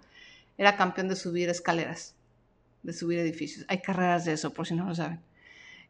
[0.58, 2.14] Era campeón de subir escaleras,
[2.82, 3.66] de subir edificios.
[3.68, 5.20] Hay carreras de eso, por si no lo saben.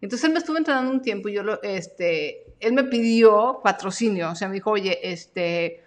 [0.00, 4.30] Entonces él me estuvo entrenando un tiempo y yo lo, este, él me pidió patrocinio,
[4.30, 5.82] o sea, me dijo, oye, este,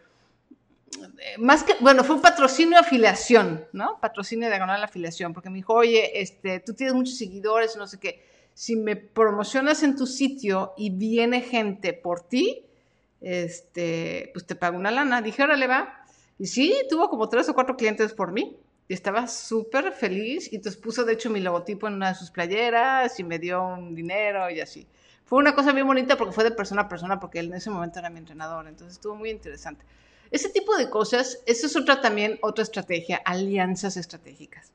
[1.38, 4.00] más que, bueno, fue un patrocinio afiliación, ¿no?
[4.02, 8.24] Patrocinio diagonal afiliación, porque me dijo, oye, este, tú tienes muchos seguidores, no sé qué,
[8.54, 12.66] si me promocionas en tu sitio y viene gente por ti,
[13.22, 15.22] este, pues te pago una lana.
[15.22, 16.04] Dije, órale, va.
[16.38, 18.58] Y sí, tuvo como tres o cuatro clientes por mí
[18.90, 22.32] y estaba súper feliz y entonces puso de hecho mi logotipo en una de sus
[22.32, 24.88] playeras y me dio un dinero y así.
[25.26, 27.70] Fue una cosa bien bonita porque fue de persona a persona porque él en ese
[27.70, 29.86] momento era mi entrenador, entonces estuvo muy interesante.
[30.32, 34.72] Ese tipo de cosas, eso es otra también, otra estrategia, alianzas estratégicas.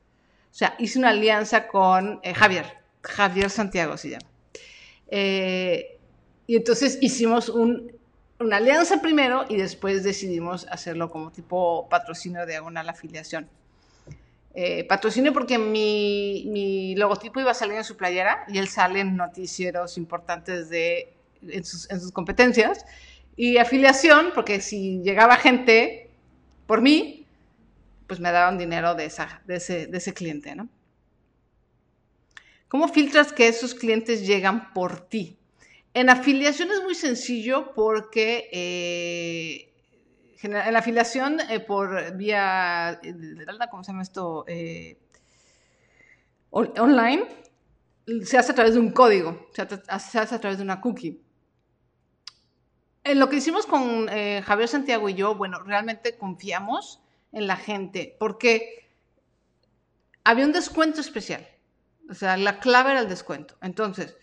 [0.53, 2.66] O sea, hice una alianza con eh, Javier,
[3.03, 4.29] Javier Santiago se llama.
[5.09, 5.98] Eh,
[6.46, 7.90] y entonces hicimos un,
[8.38, 13.48] una alianza primero y después decidimos hacerlo como tipo patrocinio diagonal afiliación
[14.55, 19.17] eh, patrocinio porque mi, logotipo iba a salir en su playera y él sale en
[19.17, 21.12] noticieros importantes de,
[21.43, 22.85] en, sus, competencias.
[23.37, 26.09] Y afiliación porque si llegaba gente
[26.67, 27.27] por mí,
[28.07, 30.69] pues me daban dinero de, esa, de, ese, de ese cliente, ¿no?
[32.69, 35.37] ¿Cómo filtras que esos clientes llegan por ti?
[35.95, 39.74] En afiliación es muy sencillo porque eh,
[40.42, 43.14] en la afiliación eh, por vía, eh,
[43.70, 44.44] ¿cómo se llama esto?
[44.47, 44.99] Eh,
[46.51, 47.27] online,
[48.25, 51.20] se hace a través de un código, se hace a través de una cookie.
[53.03, 58.16] En lo que hicimos con Javier Santiago y yo, bueno, realmente confiamos en la gente
[58.20, 58.88] porque
[60.23, 61.47] había un descuento especial.
[62.09, 63.57] O sea, la clave era el descuento.
[63.61, 64.16] Entonces,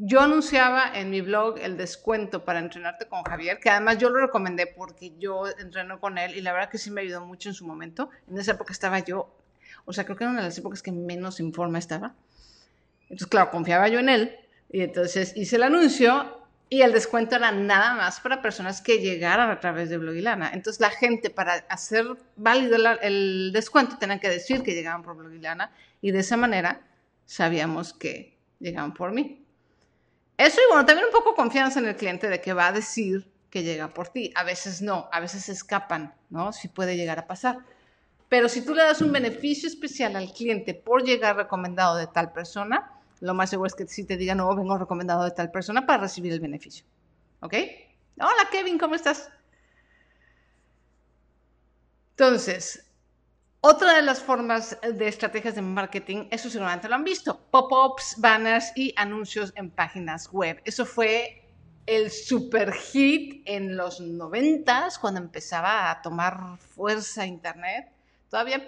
[0.00, 4.20] yo anunciaba en mi blog el descuento para entrenarte con Javier, que además yo lo
[4.20, 7.54] recomendé porque yo entreno con él y la verdad que sí me ayudó mucho en
[7.56, 8.08] su momento.
[8.30, 9.36] En esa época estaba yo,
[9.84, 12.14] o sea, creo que era una de las épocas que menos en forma estaba.
[13.02, 14.36] Entonces, claro, confiaba yo en él
[14.70, 19.50] y entonces hice el anuncio y el descuento era nada más para personas que llegaran
[19.50, 20.50] a través de Blogilana.
[20.52, 22.06] Entonces, la gente para hacer
[22.36, 26.82] válido el descuento tenía que decir que llegaban por Blogilana y de esa manera
[27.26, 29.44] sabíamos que llegaban por mí.
[30.38, 33.28] Eso y bueno, también un poco confianza en el cliente de que va a decir
[33.50, 34.32] que llega por ti.
[34.36, 36.52] A veces no, a veces escapan, ¿no?
[36.52, 37.58] Sí puede llegar a pasar.
[38.28, 42.32] Pero si tú le das un beneficio especial al cliente por llegar recomendado de tal
[42.32, 45.86] persona, lo más seguro es que si te diga, no, vengo recomendado de tal persona
[45.86, 46.84] para recibir el beneficio.
[47.40, 47.54] ¿Ok?
[48.20, 49.30] Hola Kevin, ¿cómo estás?
[52.10, 52.87] Entonces,
[53.60, 58.72] otra de las formas de estrategias de marketing, eso seguramente lo han visto, pop-ups, banners
[58.76, 60.60] y anuncios en páginas web.
[60.64, 61.44] Eso fue
[61.86, 67.90] el super hit en los noventas, cuando empezaba a tomar fuerza Internet.
[68.30, 68.64] Todavía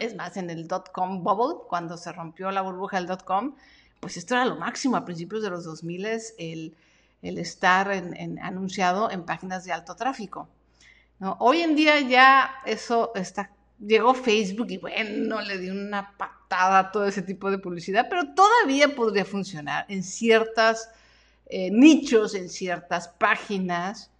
[0.00, 3.54] es más en el dot-com bubble, cuando se rompió la burbuja del dot-com,
[4.00, 6.06] pues esto era lo máximo a principios de los 2000,
[6.38, 6.76] el,
[7.22, 7.90] el estar
[8.42, 10.48] anunciado en páginas de alto tráfico.
[11.38, 16.92] Hoy en día ya eso está llegó Facebook y bueno, le dio una patada a
[16.92, 20.88] todo ese tipo de publicidad, pero todavía podría funcionar en ciertos
[21.46, 24.10] eh, nichos, en ciertas páginas,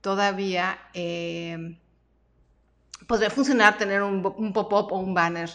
[0.00, 1.78] todavía eh,
[3.06, 5.50] podría funcionar tener un, pop-up o un banner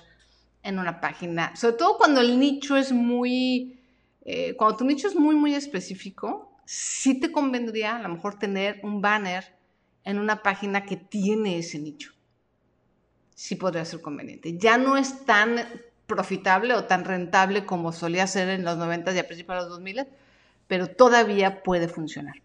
[0.63, 3.79] en una página, sobre todo cuando el nicho es muy,
[4.23, 8.79] eh, cuando tu nicho es muy, muy específico, sí te convendría a lo mejor tener
[8.83, 9.55] un banner
[10.03, 12.13] en una página que tiene ese nicho
[13.41, 14.55] sí podría ser conveniente.
[14.59, 15.55] Ya no es tan
[16.05, 19.69] profitable o tan rentable como solía ser en los 90 y a principios de los
[19.69, 20.05] 2000,
[20.67, 22.35] pero todavía puede funcionar.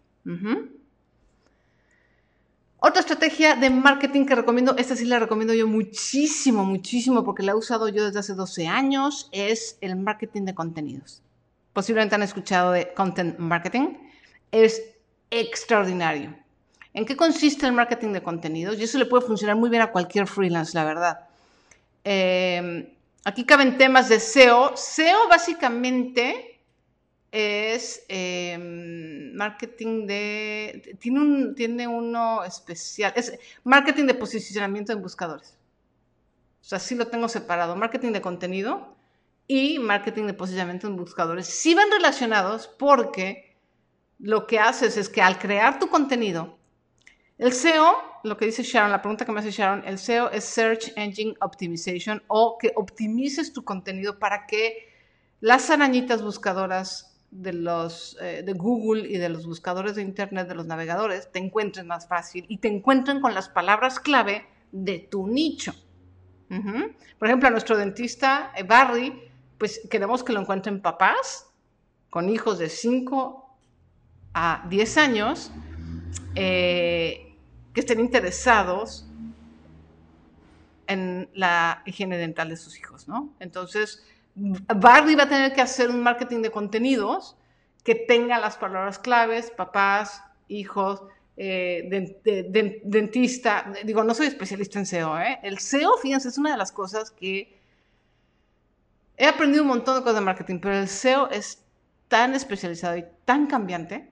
[2.79, 7.51] Otra estrategia de marketing que recomiendo, esta sí la recomiendo yo muchísimo, muchísimo, porque la
[7.51, 11.21] he usado yo desde hace 12 años, es el marketing de contenidos.
[11.73, 13.97] Posiblemente han escuchado de content marketing.
[14.51, 14.81] Es
[15.29, 16.35] extraordinario.
[16.97, 18.79] ¿En qué consiste el marketing de contenidos?
[18.79, 21.27] Y eso le puede funcionar muy bien a cualquier freelance, la verdad.
[22.03, 22.91] Eh,
[23.23, 24.75] aquí caben temas de SEO.
[24.75, 26.59] SEO básicamente
[27.31, 30.97] es em, marketing de...
[30.99, 33.13] Tiene, un, tiene uno especial.
[33.15, 33.31] Es
[33.63, 35.55] marketing de posicionamiento en buscadores.
[36.61, 37.75] O sea, sí lo tengo separado.
[37.75, 38.95] Marketing de contenido
[39.45, 41.45] y marketing de posicionamiento en buscadores.
[41.45, 43.55] Sí van relacionados porque
[44.17, 46.57] lo que haces es que al crear tu contenido,
[47.37, 50.43] el SEO, lo que dice Sharon, la pregunta que me hace Sharon, el SEO es
[50.43, 54.89] Search Engine Optimization o que optimices tu contenido para que
[55.39, 60.55] las arañitas buscadoras de los eh, de Google y de los buscadores de internet de
[60.55, 65.27] los navegadores te encuentren más fácil y te encuentren con las palabras clave de tu
[65.27, 65.73] nicho.
[66.49, 71.45] Por ejemplo, a nuestro dentista eh, Barry, pues queremos que lo encuentren papás
[72.09, 73.57] con hijos de 5
[74.33, 75.51] a 10 años
[76.35, 77.26] eh,
[77.77, 79.05] que estén interesados
[80.87, 83.35] en la higiene dental de sus hijos, ¿no?
[83.39, 87.37] Entonces, Barry va a tener que hacer un marketing de contenidos
[87.83, 91.03] que tenga las palabras claves, papás, hijos,
[91.35, 92.09] eh,
[92.83, 93.71] dentista.
[93.85, 95.37] Digo, no soy especialista en SEO, ¿eh?
[95.43, 97.61] El SEO, fíjense, es una de las cosas que
[99.17, 101.63] he aprendido un montón de cosas de marketing, pero el SEO es
[102.07, 104.11] tan especializado y tan cambiante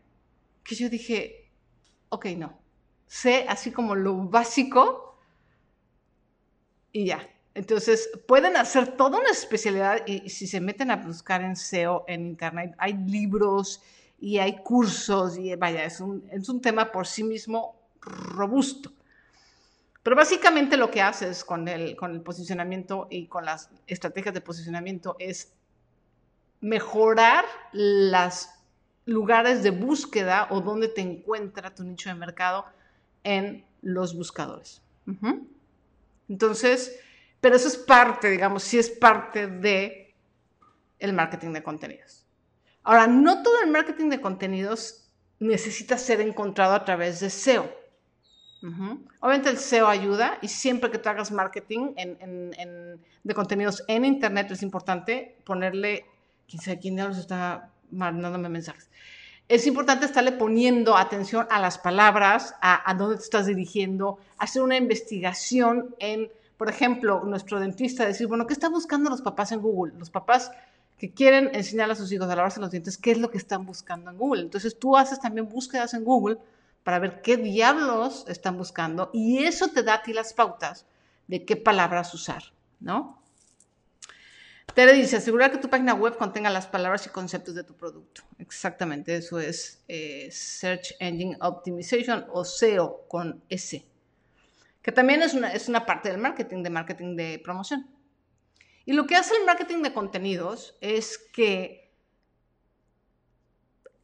[0.63, 1.49] que yo dije,
[2.09, 2.64] ok, no.
[3.07, 5.17] Sé así como lo básico
[6.91, 7.27] y ya.
[7.53, 12.25] Entonces, pueden hacer toda una especialidad y si se meten a buscar en SEO en
[12.25, 13.81] Internet, hay libros
[14.19, 18.91] y hay cursos y vaya, es un, es un tema por sí mismo robusto.
[20.03, 24.41] Pero básicamente lo que haces con el, con el posicionamiento y con las estrategias de
[24.41, 25.53] posicionamiento es
[26.61, 28.49] mejorar los
[29.05, 32.65] lugares de búsqueda o donde te encuentra tu nicho de mercado
[33.25, 34.81] en los buscadores.
[36.29, 36.97] Entonces,
[37.41, 40.15] pero eso es parte, digamos, sí es parte de
[40.99, 42.25] el marketing de contenidos.
[42.83, 45.09] Ahora, no todo el marketing de contenidos
[45.39, 47.69] necesita ser encontrado a través de SEO.
[49.19, 51.93] Obviamente el SEO ayuda y siempre que tú hagas marketing
[53.23, 56.05] de contenidos en Internet es importante ponerle,
[56.47, 58.89] quién sabe quién nos está mandándome mensajes,
[59.47, 64.77] es importante estarle poniendo atención a las palabras, a, dónde te estás dirigiendo, hacer una
[64.77, 69.93] investigación en por ejemplo, nuestro dentista decir, bueno, ¿qué están buscando los papás en Google?
[69.97, 70.51] Los papás
[70.97, 73.65] que quieren enseñar a sus hijos a lavarse los dientes, ¿qué es lo que están
[73.65, 74.41] buscando en Google?
[74.43, 76.37] Entonces tú haces también búsquedas en Google
[76.83, 80.85] para ver qué diablos están buscando y eso te da a ti las pautas
[81.27, 82.43] de qué palabras usar,
[82.79, 83.21] ¿no?
[84.75, 88.23] Tere dice, asegurar que tu página web contenga las palabras y conceptos de tu producto.
[88.37, 93.85] Exactamente, eso es eh, Search Engine Optimization o SEO con S
[94.85, 97.89] que también es una, es una parte del marketing, de marketing de promoción.
[98.85, 101.91] Y lo que hace el marketing de contenidos es que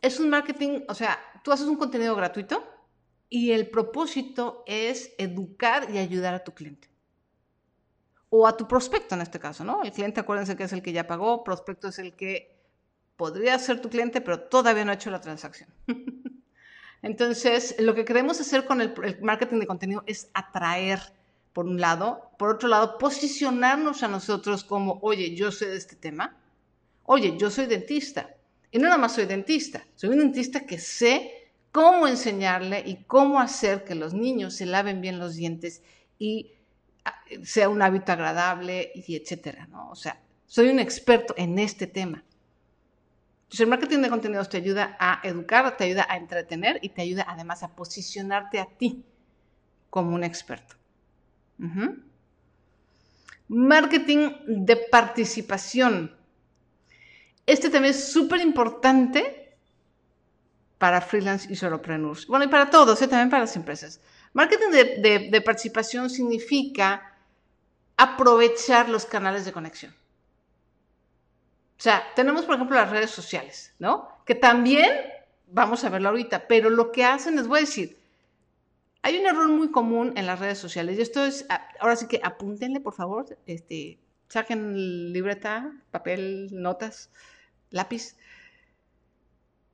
[0.02, 2.68] es un marketing, o sea, tú haces un contenido gratuito
[3.30, 6.91] y el propósito es educar y ayudar a tu cliente.
[8.34, 9.84] O a tu prospecto en este caso, ¿no?
[9.84, 12.58] El cliente, acuérdense que es el que ya pagó, prospecto es el que
[13.18, 15.70] podría ser tu cliente, pero todavía no ha hecho la transacción.
[17.02, 21.00] Entonces, lo que queremos hacer con el, marketing de contenido es atraer,
[21.52, 25.98] por un lado, por otro lado, posicionarnos a nosotros como, oye, yo sé de este
[25.98, 26.38] tema,
[27.04, 28.34] oye, yo soy dentista.
[28.72, 33.42] Y no nada más soy dentista, soy un dentista que sé cómo enseñarle y cómo
[33.42, 35.84] hacer que los niños se laven bien los dientes
[36.18, 36.54] y
[37.44, 39.90] sea un hábito agradable y etcétera, ¿no?
[39.90, 42.24] O sea, soy un experto en este tema.
[43.44, 47.02] Entonces, el marketing de contenidos te ayuda a educar, te ayuda a entretener y te
[47.02, 49.04] ayuda además a posicionarte a ti
[49.90, 50.76] como un experto.
[53.48, 56.16] Marketing de participación.
[57.46, 59.58] Este también es súper importante
[60.78, 62.26] para freelance y solopreneurs.
[62.28, 63.08] Bueno, y para todos, ¿eh?
[63.08, 64.00] también para las empresas.
[64.34, 67.12] Marketing de participación significa
[67.98, 69.94] aprovechar los canales de conexión.
[71.82, 74.08] O sea, tenemos, por ejemplo, las redes sociales, ¿no?
[74.26, 74.88] Que también,
[75.48, 77.98] vamos a verlo ahorita, pero lo que hacen, les voy a decir,
[79.02, 81.46] hay un error muy común en las redes sociales, y esto es,
[81.80, 83.98] ahora sí que apúntenle, por favor, este,
[84.30, 87.10] saquen libreta, papel, notas,
[87.72, 88.16] lápiz.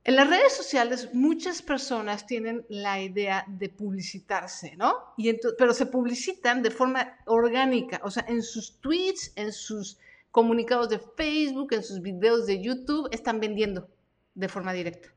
[0.08, 5.14] En las redes sociales muchas personas tienen la idea de publicitarse, ¿no?
[5.58, 9.98] Pero se publicitan de forma orgánica, o sea, en sus tweets, en sus
[10.30, 13.86] comunicados de Facebook, en sus videos de YouTube, están vendiendo
[14.34, 15.10] de forma directa.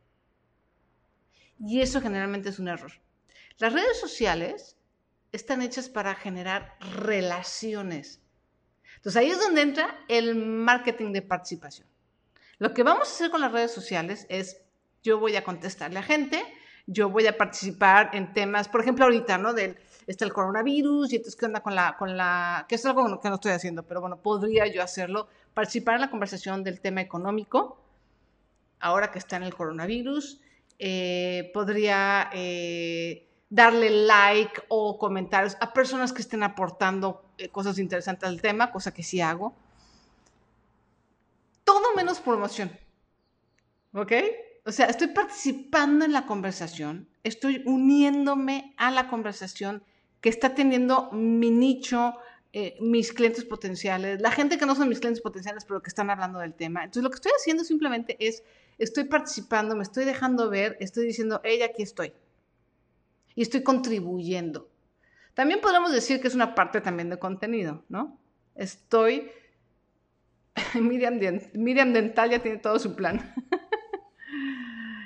[1.57, 2.91] Y eso generalmente es un error.
[3.59, 4.75] Las redes sociales
[5.31, 8.19] están hechas para generar relaciones.
[8.97, 11.87] Entonces ahí es donde entra el marketing de participación.
[12.57, 14.57] Lo que vamos a hacer con las redes sociales es
[15.03, 16.43] yo voy a contestarle a gente,
[16.87, 19.53] yo voy a participar en temas, por ejemplo, ahorita, ¿no?
[19.53, 19.77] Del,
[20.07, 23.29] está el coronavirus y entonces, ¿qué onda con la, con la, que es algo que
[23.29, 27.79] no estoy haciendo, pero bueno, podría yo hacerlo, participar en la conversación del tema económico,
[28.79, 30.41] ahora que está en el coronavirus,
[30.79, 38.27] eh, podría eh, darle like o comentarios a personas que estén aportando eh, cosas interesantes
[38.27, 39.53] al tema, cosa que sí hago.
[41.63, 42.71] Todo menos promoción.
[43.93, 44.13] ¿Ok?
[44.65, 49.83] O sea, estoy participando en la conversación, estoy uniéndome a la conversación
[50.21, 52.15] que está teniendo mi nicho,
[52.53, 56.11] eh, mis clientes potenciales, la gente que no son mis clientes potenciales, pero que están
[56.11, 56.83] hablando del tema.
[56.83, 58.43] Entonces, lo que estoy haciendo simplemente es,
[58.77, 62.13] estoy participando, me estoy dejando ver, estoy diciendo, hey, aquí estoy.
[63.33, 64.69] Y estoy contribuyendo.
[65.33, 68.19] También podemos decir que es una parte también de contenido, ¿no?
[68.53, 69.31] Estoy...
[70.75, 71.19] Miriam,
[71.53, 73.33] Miriam Dental ya tiene todo su plan.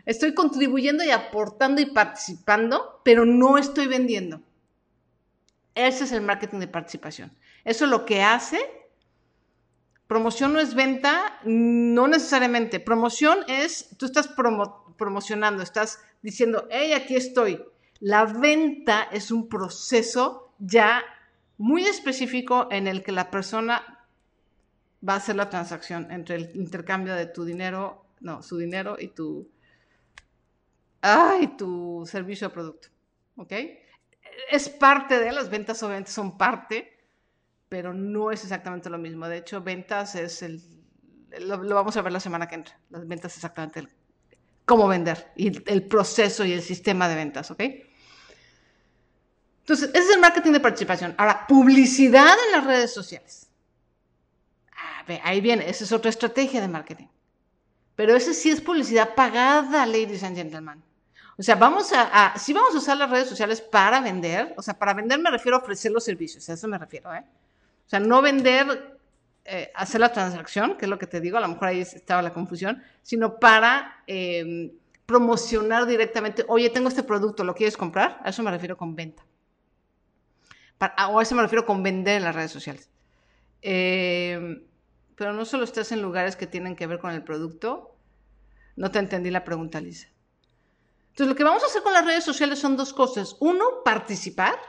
[0.06, 4.42] Estoy contribuyendo y aportando y participando, pero no estoy vendiendo.
[5.74, 7.32] Ese es el marketing de participación.
[7.64, 8.60] Eso es lo que hace.
[10.08, 12.80] Promoción no es venta, no necesariamente.
[12.80, 14.30] Promoción es, tú estás
[14.98, 17.64] promocionando, estás diciendo, hey, aquí estoy.
[18.00, 21.04] La venta es un proceso ya
[21.58, 24.06] muy específico en el que la persona
[25.08, 29.10] va a hacer la transacción entre el intercambio de tu dinero, no, su dinero y
[29.10, 29.48] tu,
[31.06, 32.88] ay, tu servicio o producto.
[33.38, 33.54] ¿Ok?
[34.52, 36.98] Es parte de las ventas, obviamente son parte,
[37.70, 39.28] pero no es exactamente lo mismo.
[39.28, 40.62] De hecho, ventas es el.
[41.40, 42.80] Lo, vamos a ver la semana que entra.
[42.90, 43.88] Las ventas es exactamente
[44.66, 47.52] cómo vender y el proceso y el sistema de ventas.
[47.52, 47.62] ¿Ok?
[49.60, 51.16] Entonces, ese es el marketing de participación.
[51.18, 53.50] Ahora, publicidad en las redes sociales.
[54.72, 57.08] Ah, ahí viene, esa es otra estrategia de marketing.
[57.96, 60.84] Pero ese sí es publicidad pagada, ladies and gentlemen.
[61.38, 64.62] O sea, vamos a, a, sí vamos a usar las redes sociales para vender, o
[64.62, 67.26] sea, para vender me refiero a ofrecer los servicios, a eso me refiero, ¿eh?
[67.86, 68.98] O sea, no vender,
[69.44, 72.22] eh, hacer la transacción, que es lo que te digo, a lo mejor ahí estaba
[72.22, 74.72] la confusión, sino para em,
[75.06, 78.20] promocionar directamente, oye, tengo este producto, ¿lo quieres comprar?
[78.24, 79.24] A eso me refiero con venta.
[81.10, 82.90] o a eso me refiero con vender en las redes sociales.
[83.62, 84.64] Em,
[85.16, 87.96] pero no solo estás en lugares que tienen que ver con el producto.
[88.76, 90.10] No te entendí la pregunta, Lisa.
[91.16, 93.38] Entonces, lo que vamos a hacer con las redes sociales son dos cosas.
[93.40, 94.60] Uno, participar.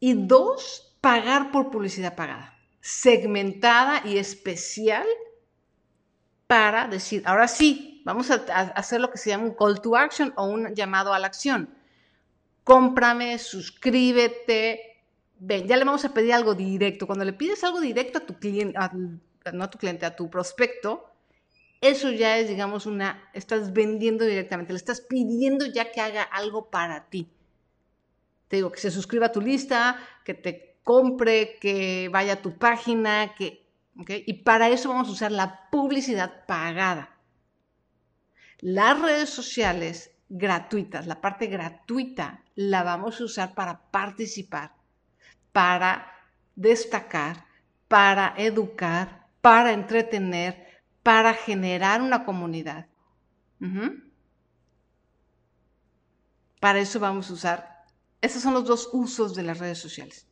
[0.00, 2.58] Y dos, pagar por publicidad pagada.
[2.80, 5.06] Segmentada y especial
[6.48, 8.34] para decir, ahora sí, vamos a,
[8.74, 11.72] hacer lo que se llama un call to action o un llamado a la acción.
[12.64, 15.04] Cómprame, suscríbete.
[15.38, 17.06] Ven, ya le vamos a pedir algo directo.
[17.06, 18.76] Cuando le pides algo directo a tu cliente,
[19.52, 21.12] no a tu cliente, a tu prospecto,
[21.80, 26.70] eso ya es, digamos, una, estás vendiendo directamente, le estás pidiendo ya que haga algo
[26.70, 27.30] para ti.
[28.48, 32.58] Te digo, que se suscriba a tu lista, que te compre, que vaya a tu
[32.58, 33.66] página, que,
[34.26, 37.18] Y para eso vamos a usar la publicidad pagada.
[38.60, 44.72] Las redes sociales gratuitas, la parte gratuita, la vamos a usar para participar,
[45.52, 46.12] para
[46.54, 47.46] destacar,
[47.88, 50.65] para educar, para entretener,
[51.06, 52.88] para generar una comunidad.
[56.58, 57.84] Para eso vamos a usar,
[58.20, 60.26] esos son los dos usos de las redes sociales.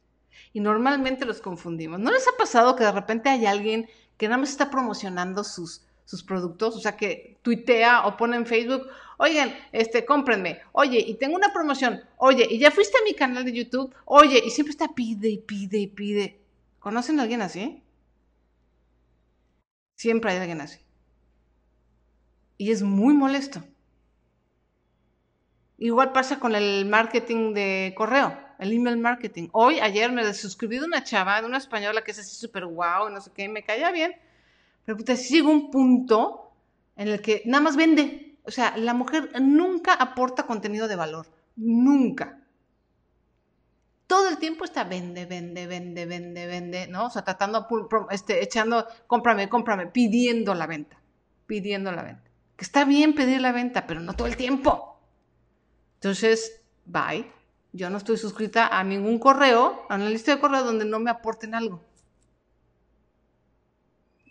[0.53, 2.01] Y normalmente los confundimos.
[2.01, 5.83] ¿No les ha pasado que de repente hay alguien que nada más está promocionando sus,
[6.05, 6.75] sus productos?
[6.75, 11.53] O sea, que tuitea o pone en Facebook, oigan, este, cómprenme, oye, y tengo una
[11.53, 15.29] promoción, oye, y ya fuiste a mi canal de YouTube, oye, y siempre está pide
[15.29, 16.41] y pide y pide.
[16.81, 17.84] ¿Conocen a alguien así?
[19.95, 20.80] Siempre hay alguien así.
[22.57, 23.62] Y es muy molesto.
[25.78, 29.49] Igual pasa con el marketing de correo, el email marketing.
[29.53, 33.11] Hoy, ayer me suscribí de una chava, de una española que es así súper guau,
[33.11, 34.12] no sé qué, me caía bien.
[34.84, 36.53] Pero puta, sí llega un punto
[36.97, 38.36] en el que nada más vende.
[38.45, 41.26] O sea, la mujer nunca aporta contenido de valor.
[41.57, 42.43] Nunca
[44.07, 47.07] todo el tiempo está vende, vende, vende, vende, vende, ¿no?
[47.07, 47.66] O sea, tratando,
[48.11, 50.98] este, echando, cómprame, cómprame, pidiendo la venta,
[51.46, 52.30] pidiendo la venta.
[52.57, 55.00] Que está bien pedir la venta, pero no todo el tiempo.
[55.96, 57.26] Entonces, bye.
[57.72, 61.11] Yo no estoy suscrita a ningún correo, a una lista de correo donde no me
[61.11, 61.82] aporten algo.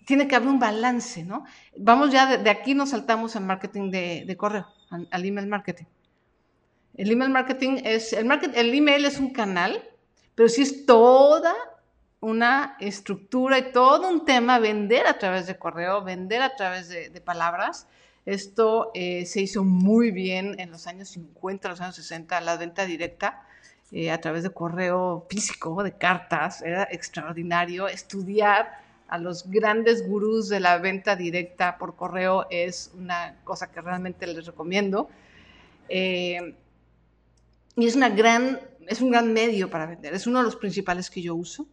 [0.06, 1.44] Tiene que haber un balance, ¿no?
[1.78, 5.86] Vamos ya, de, aquí nos saltamos al marketing de, correo, al, email marketing.
[6.96, 9.82] El email marketing es, el, el email es un canal,
[10.36, 11.54] pero sí es toda
[12.24, 17.10] una estructura y todo un tema vender a través de correo, vender a través de,
[17.20, 17.88] palabras.
[18.26, 22.86] Esto eh, se hizo muy bien en los años 50, los años 60, la venta
[22.86, 23.44] directa
[23.92, 27.90] eh, a través de correo físico, de cartas, era extraordinario.
[27.90, 28.72] Estudiar
[29.10, 34.26] a los grandes gurús de la venta directa por correo es una cosa que realmente
[34.28, 35.10] les recomiendo.
[35.90, 36.56] Eh,
[37.76, 41.10] y es, una gran, es un gran medio para vender, es uno de los principales
[41.10, 41.68] que yo uso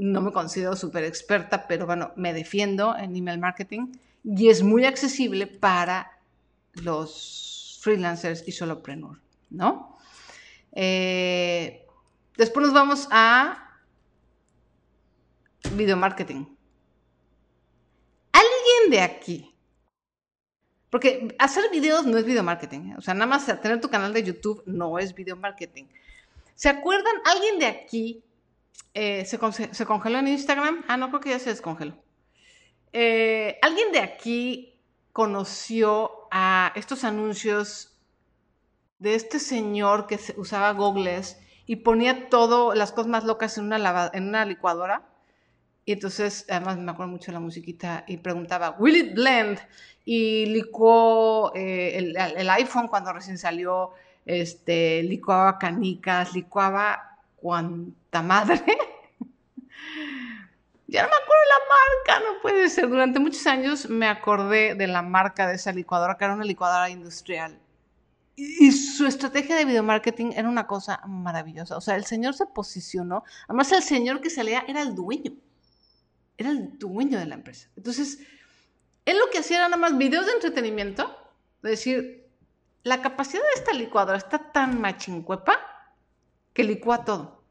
[0.00, 3.92] no me considero súper experta, pero bueno, me defiendo en email marketing
[4.24, 6.18] y es muy accesible para
[6.72, 9.20] los freelancers y solopreneur,
[9.50, 9.98] ¿no?
[10.72, 11.86] Eh,
[12.36, 13.78] después nos vamos a
[15.74, 16.46] video marketing.
[18.32, 19.49] ¿Alguien de aquí?
[20.90, 22.94] Porque hacer videos no es video marketing, ¿eh?
[22.98, 25.84] o sea, nada más tener tu canal de YouTube no es video marketing.
[26.56, 27.14] ¿Se acuerdan?
[27.24, 28.24] ¿Alguien de aquí
[28.94, 29.38] eh, se,
[29.86, 30.84] congeló en Instagram.
[30.88, 31.94] Ah, no, creo que ya se descongeló.
[32.92, 34.80] Eh, ¿Alguien de aquí
[35.12, 37.96] conoció a estos anuncios
[38.98, 44.10] de este señor que usaba gogles y ponía todo, las cosas más locas en una,
[44.12, 45.08] en una licuadora?
[45.84, 49.58] Y entonces, además me acuerdo mucho de la musiquita y preguntaba, ¿Will it blend?
[50.04, 53.90] Y licuó eh, el, el, iPhone cuando recién salió,
[54.26, 58.62] este, licuaba canicas, licuaba cuánta madre.
[60.86, 62.88] ya no me acuerdo la marca, no puede ser.
[62.88, 66.90] Durante muchos años me acordé de la marca de esa licuadora, que era una licuadora
[66.90, 67.58] industrial.
[68.36, 71.76] Y su estrategia de video marketing era una cosa maravillosa.
[71.76, 73.24] O sea, el señor se posicionó.
[73.48, 75.32] Además, el señor que salía era el dueño.
[76.40, 77.68] Era el dueño de la empresa.
[77.76, 78.18] Entonces,
[79.04, 81.14] él lo que hacía era nada más videos de entretenimiento.
[81.62, 82.26] Es decir,
[82.82, 85.58] la capacidad de esta licuadora está tan machincuepa
[86.54, 87.42] que licúa todo.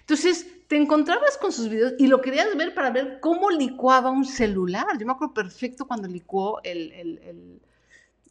[0.00, 4.24] Entonces, te encontrabas con sus videos y lo querías ver para ver cómo licuaba un
[4.24, 4.98] celular.
[4.98, 7.60] Yo me acuerdo perfecto cuando licuó el, el,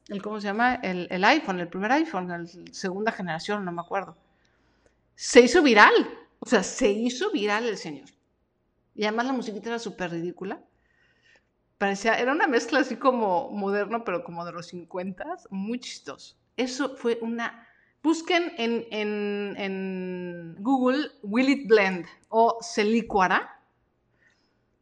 [0.10, 0.76] el, ¿cómo se llama?
[0.76, 4.18] El, iPhone, el primer iPhone, la segunda generación, no me acuerdo.
[5.16, 5.94] Se hizo viral,
[6.40, 8.10] o sea, se hizo viral el señor.
[8.96, 10.64] Y además la musiquita era súper ridícula.
[11.78, 16.38] Parecía, era una mezcla así como moderno, pero como de los 50, muy chistoso.
[16.56, 17.68] Eso fue una
[18.06, 22.84] Busquen en, Google Will It Blend o se.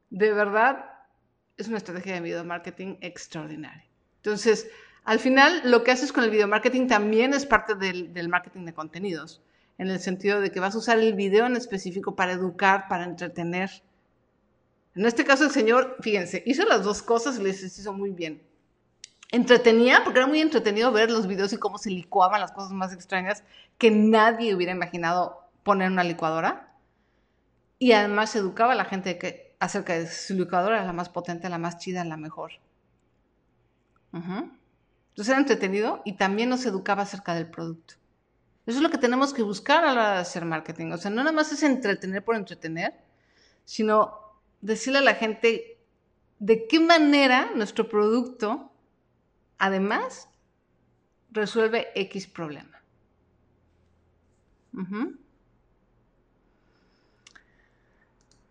[0.10, 0.84] De verdad,
[1.56, 3.86] es una estrategia de video marketing extraordinaria.
[4.18, 4.70] Entonces,
[5.06, 8.66] al final, lo que haces con el video marketing también es parte del, del marketing
[8.66, 9.42] de contenidos,
[9.78, 13.06] en el sentido de que vas a usar el video en específico para educar, para
[13.06, 13.70] entretener.
[14.96, 18.42] En este caso, el señor, fíjense, hizo las dos cosas y les hizo muy bien
[19.34, 22.94] entretenía, porque era muy entretenido ver los videos y cómo se licuaban las cosas más
[22.94, 23.44] extrañas
[23.80, 26.72] que nadie hubiera imaginado poner en una licuadora.
[27.80, 31.58] Y además educaba a la gente que, acerca de su licuadora, la más potente, la
[31.58, 32.52] más chida, la mejor.
[34.14, 37.96] Entonces era entretenido y también nos educaba acerca del producto.
[38.68, 40.92] Eso es lo que tenemos que buscar a la hora de hacer marketing.
[40.92, 42.94] O sea, no nada más es entretener por entretener,
[43.66, 44.23] sino
[44.64, 45.78] decirle a la gente
[46.40, 48.74] de qué manera nuestro producto
[49.64, 50.28] Además,
[51.32, 52.84] resuelve X problema.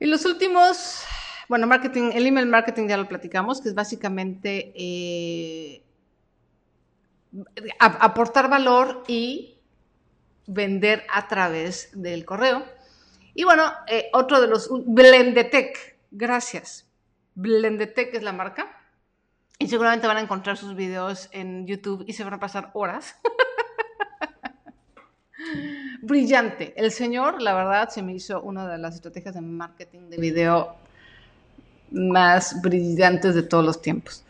[0.00, 1.04] Y los últimos,
[1.50, 5.82] bueno, marketing, el email marketing ya lo platicamos, que es básicamente eh,
[7.78, 9.58] aportar valor y
[10.46, 12.64] vender a través del correo.
[13.34, 16.86] Y bueno, eh, otro de los, Blendetech, gracias.
[17.34, 18.78] Blendetech es la marca.
[19.58, 23.16] Y seguramente van a encontrar sus videos en YouTube y se van a pasar horas.
[26.02, 26.74] Brillante.
[26.76, 30.76] El señor, la verdad, se me hizo una de las estrategias de marketing de video
[31.92, 34.24] más brillantes de todos los tiempos.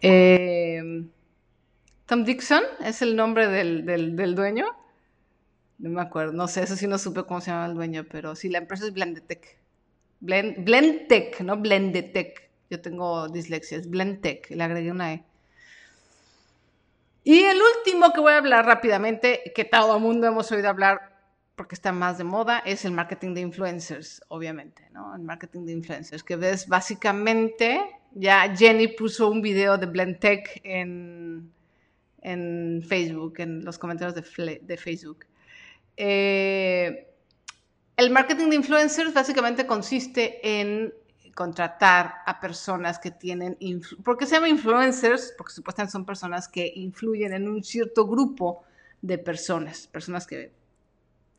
[0.00, 1.04] Eh,
[2.06, 4.66] Tom Dixon es el nombre del, dueño.
[5.78, 8.36] No me acuerdo, no sé, eso sí no supe cómo se llama el dueño, pero
[8.36, 9.58] sí, la empresa es Blendetech.
[10.22, 10.68] Blend,
[11.40, 12.48] no Blendetech.
[12.70, 15.24] Yo tengo dislexia, es Blendtech, le agregué una E.
[17.24, 21.12] Y el último que voy a hablar rápidamente, que todo el mundo hemos oído hablar
[21.56, 25.14] porque está más de moda, es el marketing de influencers, obviamente, ¿no?
[25.14, 27.80] El marketing de influencers, que ves básicamente
[28.14, 31.52] Ya Jenny puso un video de Blendtech en,
[32.20, 35.26] en Facebook, en los comentarios de, de Facebook.
[35.96, 37.11] Eh,
[38.02, 40.92] el marketing de influencers básicamente consiste en
[41.34, 43.56] contratar a personas que tienen,
[44.04, 48.64] porque se llama influencers, porque supuestamente son personas que influyen en un cierto grupo
[49.00, 50.52] de personas, personas que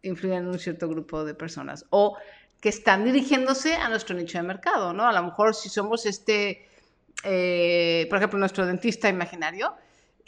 [0.02, 2.18] influyen en un cierto grupo de personas, o
[2.60, 5.06] que están dirigiéndose a nuestro nicho de mercado, ¿no?
[5.06, 6.68] A lo mejor si somos este,
[7.24, 9.76] eh, por ejemplo, nuestro dentista imaginario,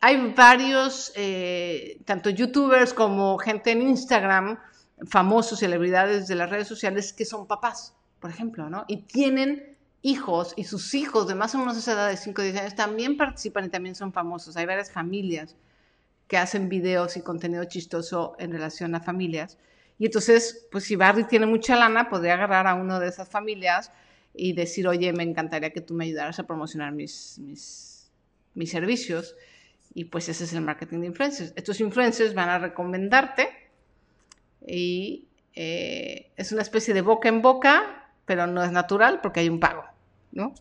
[0.01, 4.59] hay varios, eh, tanto youtubers como gente en Instagram,
[5.07, 8.85] famosos, celebridades de las redes sociales, que son papás por ejemplo, ¿no?
[8.87, 12.43] Y tienen hijos y sus hijos de más o menos esa edad de 5 o
[12.43, 14.57] 10 años también participan y también son famosos.
[14.57, 15.55] Hay varias familias
[16.27, 19.59] que hacen videos y contenido chistoso en relación a familias.
[19.99, 23.91] Y entonces, pues si Barry tiene mucha lana, podría agarrar a uno de esas familias
[24.33, 28.11] y decir, oye, me encantaría que tú me ayudaras a promocionar mis, mis,
[28.55, 29.35] mis servicios.
[29.93, 31.53] Y pues ese es el marketing de influencers.
[31.55, 33.49] Estos influencers van a recomendarte
[34.65, 39.49] y eh, es una especie de boca en boca pero no es natural porque hay
[39.49, 39.83] un pago,
[40.31, 40.53] ¿no?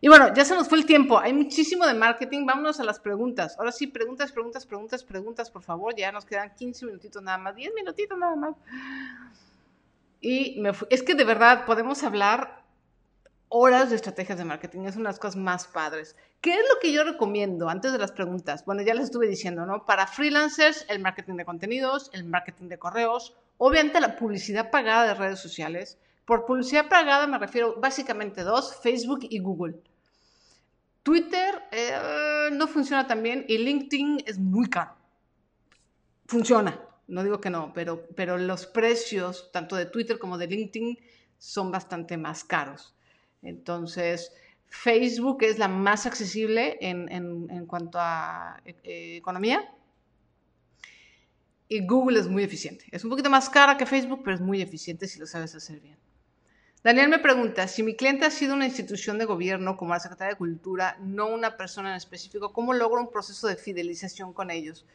[0.00, 1.18] Y bueno, ya se nos fue el tiempo.
[1.18, 2.44] Hay muchísimo de marketing.
[2.44, 3.56] Vámonos a las preguntas.
[3.58, 5.94] Ahora sí, preguntas, preguntas, preguntas, preguntas, por favor.
[5.96, 8.54] Ya nos quedan 15 minutitos nada más, 10 minutitos nada más.
[10.20, 12.62] Y me es que de verdad podemos hablar
[13.48, 14.80] horas de estrategias de marketing.
[14.82, 16.16] Es una de las cosas más padres.
[16.40, 18.64] ¿Qué es lo que yo recomiendo antes de las preguntas?
[18.64, 19.84] Bueno, ya les estuve diciendo, ¿no?
[19.86, 25.14] Para freelancers, el marketing de contenidos, el marketing de correos, obviamente la publicidad pagada de
[25.14, 29.76] redes sociales por publicidad pagada me refiero básicamente dos, Facebook y Google.
[31.04, 34.96] Twitter eh, no funciona tan bien y LinkedIn es muy caro.
[36.26, 40.98] Funciona, no digo que no, pero, pero los precios tanto de Twitter como de LinkedIn
[41.38, 42.95] son bastante más caros.
[43.42, 44.32] Entonces,
[44.68, 49.72] Facebook es la más accesible en, cuanto a eh, economía
[51.68, 52.84] y Google es muy eficiente.
[52.90, 55.80] Es un poquito más cara que Facebook, pero es muy eficiente si lo sabes hacer
[55.80, 55.96] bien.
[56.84, 60.34] Daniel me pregunta, si mi cliente ha sido una institución de gobierno como la Secretaría
[60.34, 64.86] de Cultura, no una persona en específico, ¿cómo logro un proceso de fidelización con ellos?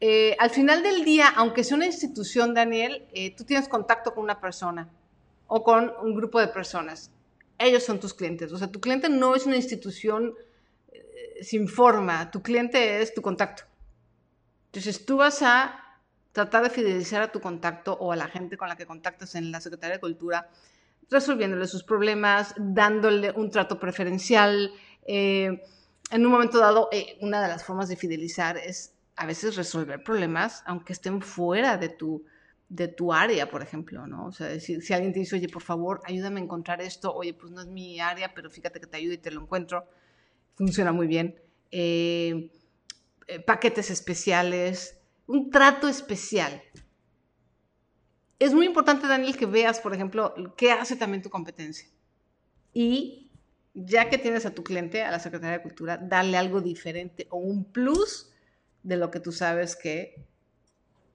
[0.00, 4.24] Eh, al final del día, aunque sea una institución, Daniel, eh, tú tienes contacto con
[4.24, 4.88] una persona
[5.48, 7.10] o con un grupo de personas.
[7.58, 8.52] Ellos son tus clientes.
[8.52, 10.34] O sea, tu cliente no es una institución
[10.92, 13.64] eh, sin forma, tu cliente es tu contacto.
[14.66, 15.84] Entonces tú vas a
[16.32, 19.50] tratar de fidelizar a tu contacto o a la gente con la que contactas en
[19.50, 20.48] la Secretaría de Cultura
[21.10, 24.72] resolviéndole sus problemas, dándole un trato preferencial.
[25.06, 25.62] Eh,
[26.10, 30.02] en un momento dado, eh, una de las formas de fidelizar es a veces resolver
[30.02, 32.24] problemas, aunque estén fuera de tu,
[32.68, 34.26] de tu área, por ejemplo, ¿no?
[34.26, 37.52] O sea, si, alguien te dice, oye, por favor, ayúdame a encontrar esto, oye, pues
[37.52, 39.86] no es mi área, pero fíjate que te ayudo y te lo encuentro,
[40.54, 41.40] funciona muy bien.
[41.70, 42.50] Eh,
[43.46, 46.62] paquetes especiales, un trato especial
[48.38, 51.88] es muy importante, Daniel, que veas, por ejemplo, qué hace también tu competencia.
[52.72, 53.30] Y
[53.74, 57.38] ya que tienes a tu cliente, a la Secretaría de Cultura, darle algo diferente o
[57.38, 58.32] un plus
[58.82, 60.24] de lo que tú sabes que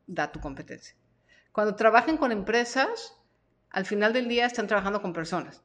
[0.05, 0.95] da tu competencia.
[1.53, 3.15] Cuando trabajen con empresas,
[3.69, 5.61] al final del día están trabajando con personas.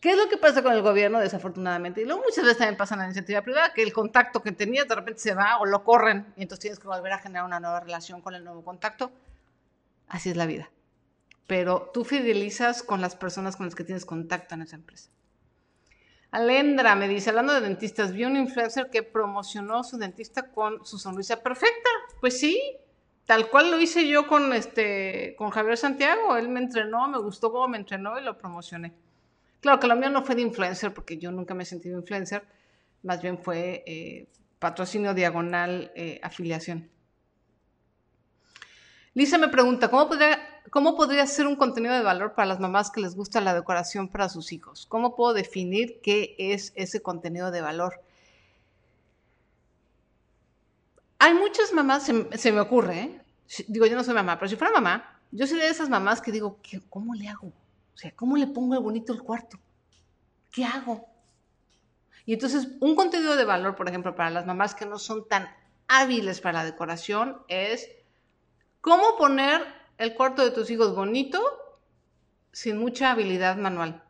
[0.00, 2.02] ¿Qué es lo que pasa con el gobierno, desafortunadamente?
[2.02, 4.86] Y luego muchas veces también pasa en la iniciativa privada, que el contacto que tenías
[4.86, 7.60] de repente se va o lo corren y entonces tienes que volver a generar una
[7.60, 9.10] nueva relación con el nuevo contacto
[10.12, 10.70] así es la vida.
[11.48, 15.10] Pero tú fidelizas con las personas con las que tienes contacto en esa empresa.
[16.30, 20.98] Alendra me dice, hablando de dentistas, vi un influencer que promocionó su dentista con su
[20.98, 21.90] sonrisa perfecta.
[22.20, 22.78] Pues sí,
[23.26, 26.36] tal cual lo hice yo con, este, con Javier Santiago.
[26.36, 28.92] Él me entrenó, me gustó cómo me entrenó y lo promocioné.
[29.60, 32.44] Claro que lo mío no fue de influencer, porque yo nunca me he sentido influencer.
[33.02, 34.26] Más bien fue eh,
[34.58, 36.90] patrocinio diagonal eh, afiliación.
[39.14, 42.90] Lisa me pregunta, ¿cómo podría, ¿cómo podría ser un contenido de valor para las mamás
[42.90, 44.86] que les gusta la decoración para sus hijos?
[44.86, 48.00] ¿Cómo puedo definir qué es ese contenido de valor?
[51.22, 53.20] Hay muchas mamás, se, me ocurre, ¿eh?
[53.68, 56.32] digo, yo no soy mamá, pero si fuera mamá, yo sería de esas mamás que
[56.32, 56.58] digo,
[56.90, 57.46] ¿cómo le hago?
[57.46, 59.56] O sea, ¿cómo le pongo bonito el cuarto?
[60.50, 61.06] ¿Qué hago?
[62.26, 65.48] Y entonces, un contenido de valor, por ejemplo, para las mamás que no son tan
[65.86, 67.88] hábiles para la decoración es
[68.82, 69.62] ¿Cómo poner
[69.98, 71.40] el cuarto de tus hijos bonito
[72.50, 74.01] sin mucha habilidad manual?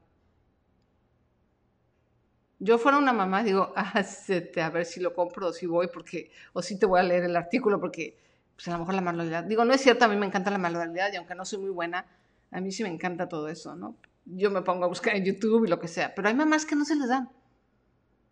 [2.64, 6.30] Yo fuera una mamá, digo, ah, a ver si lo compro o si voy, porque,
[6.52, 8.16] o si te voy a leer el artículo, porque
[8.54, 9.44] pues a lo mejor la manualidad.
[9.44, 11.70] Digo, no es cierto, a mí me encanta la manualidad y aunque no soy muy
[11.70, 12.06] buena,
[12.50, 13.96] a mí sí me encanta todo eso, ¿no?
[14.24, 16.76] yo me pongo a buscar en YouTube y lo que sea, pero hay mamás que
[16.76, 17.30] no se les dan.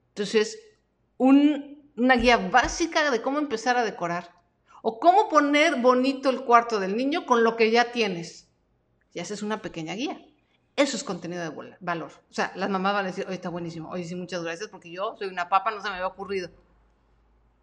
[0.08, 0.58] Entonces,
[1.16, 4.30] una guía básica de cómo empezar a decorar
[4.82, 8.48] o cómo poner bonito el cuarto del niño con lo que ya tienes.
[9.12, 10.24] Y haces una pequeña guía.
[10.76, 12.12] Eso es contenido de valor.
[12.30, 14.90] O sea, las mamás van a decir, oye, está buenísimo, oye, sí, muchas gracias, porque
[14.90, 16.50] yo soy una papa, no se me había ocurrido.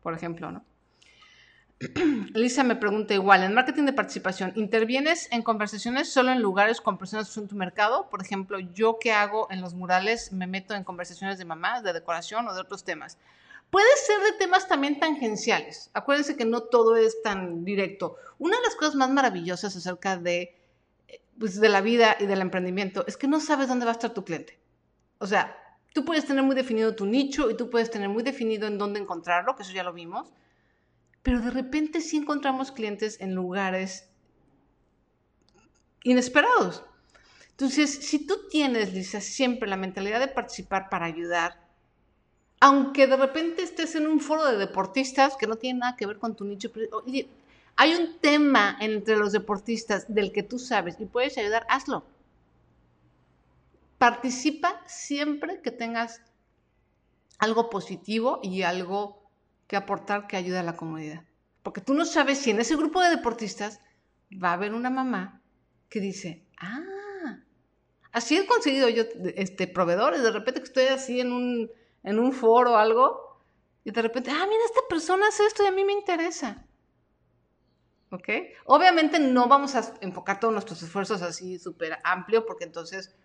[0.04, 0.64] Por ejemplo, ¿no?
[2.34, 6.98] Lisa me pregunta igual, en marketing de participación, ¿intervienes en conversaciones solo en lugares con
[6.98, 8.10] personas en tu mercado?
[8.10, 11.94] Por ejemplo, yo que hago en los murales me meto en conversaciones de mamás, de
[11.94, 13.20] decoración o de otros temas.
[13.70, 15.92] Puede ser de temas también tangenciales.
[15.94, 18.16] Acuérdense que no todo es tan directo.
[18.40, 20.56] Una de las cosas más maravillosas acerca de,
[21.40, 24.14] pues, de la vida y del emprendimiento es que no sabes dónde va a estar
[24.14, 24.60] tu cliente.
[25.20, 25.58] O sea,
[25.94, 29.00] tú puedes tener muy definido tu nicho y tú puedes tener muy definido en dónde
[29.00, 30.32] encontrarlo, que eso ya lo vimos
[31.28, 34.08] pero de repente sí encontramos clientes en lugares
[36.04, 36.86] inesperados.
[37.50, 41.60] Entonces, si tú tienes, Lisa, siempre la mentalidad de participar para ayudar,
[42.62, 46.18] aunque de repente estés en un foro de deportistas que no tiene nada que ver
[46.18, 46.72] con tu nicho,
[47.78, 52.06] hay un tema entre los deportistas del que tú sabes y puedes ayudar, hazlo.
[54.00, 56.22] Participa siempre que tengas
[57.38, 59.22] algo positivo y algo
[59.68, 61.24] que aportar que ayude a la comunidad.
[61.62, 63.80] Porque tú no sabes si en ese grupo de deportistas
[64.32, 65.42] va a haber una mamá
[65.90, 67.40] que dice, ah,
[68.12, 69.04] así he conseguido yo
[69.36, 71.70] este, proveedores, de repente que estoy así en un,
[72.04, 73.40] en un foro o algo,
[73.84, 76.67] y de repente, ah, mira, esta persona hace esto y a mí me interesa.
[78.12, 78.30] ¿Ok?
[78.66, 83.16] Obviamente no vamos a enfocar todos nuestros esfuerzos así súper amplio, porque entonces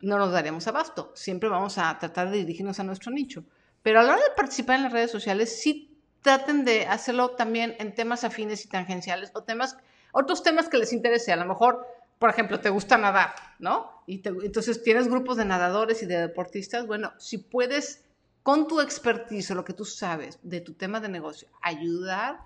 [0.00, 1.12] no nos daríamos abasto.
[1.14, 3.44] Siempre vamos a tratar de dirigirnos a nuestro nicho.
[3.82, 7.76] Pero a la hora de participar en las redes sociales, sí traten de hacerlo también
[7.78, 9.76] en temas afines y tangenciales o temas,
[10.12, 11.32] otros temas que les interese.
[11.32, 11.86] A lo mejor,
[12.18, 14.02] por ejemplo, te gusta nadar, ¿no?
[14.06, 16.86] Y entonces tienes grupos de nadadores y de deportistas.
[16.86, 18.04] Bueno, si puedes,
[18.42, 22.40] con tu expertise lo que tú sabes de tu tema de negocio, ayudar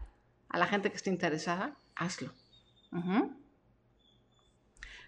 [0.49, 2.32] a la gente que esté interesada, hazlo.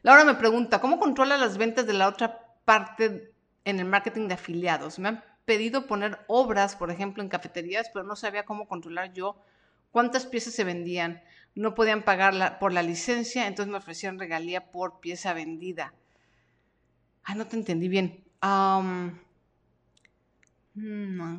[0.03, 3.33] Laura me pregunta, ¿cómo controla las ventas de la otra parte
[3.65, 4.99] en el marketing de afiliados?
[4.99, 9.37] Me han pedido poner obras, por ejemplo, en cafeterías, pero no sabía cómo controlar yo
[9.91, 11.23] cuántas piezas se vendían.
[11.55, 15.93] No podían pagar por la licencia, entonces me ofrecieron regalía por pieza vendida.
[17.25, 18.25] Ah, no te entendí bien.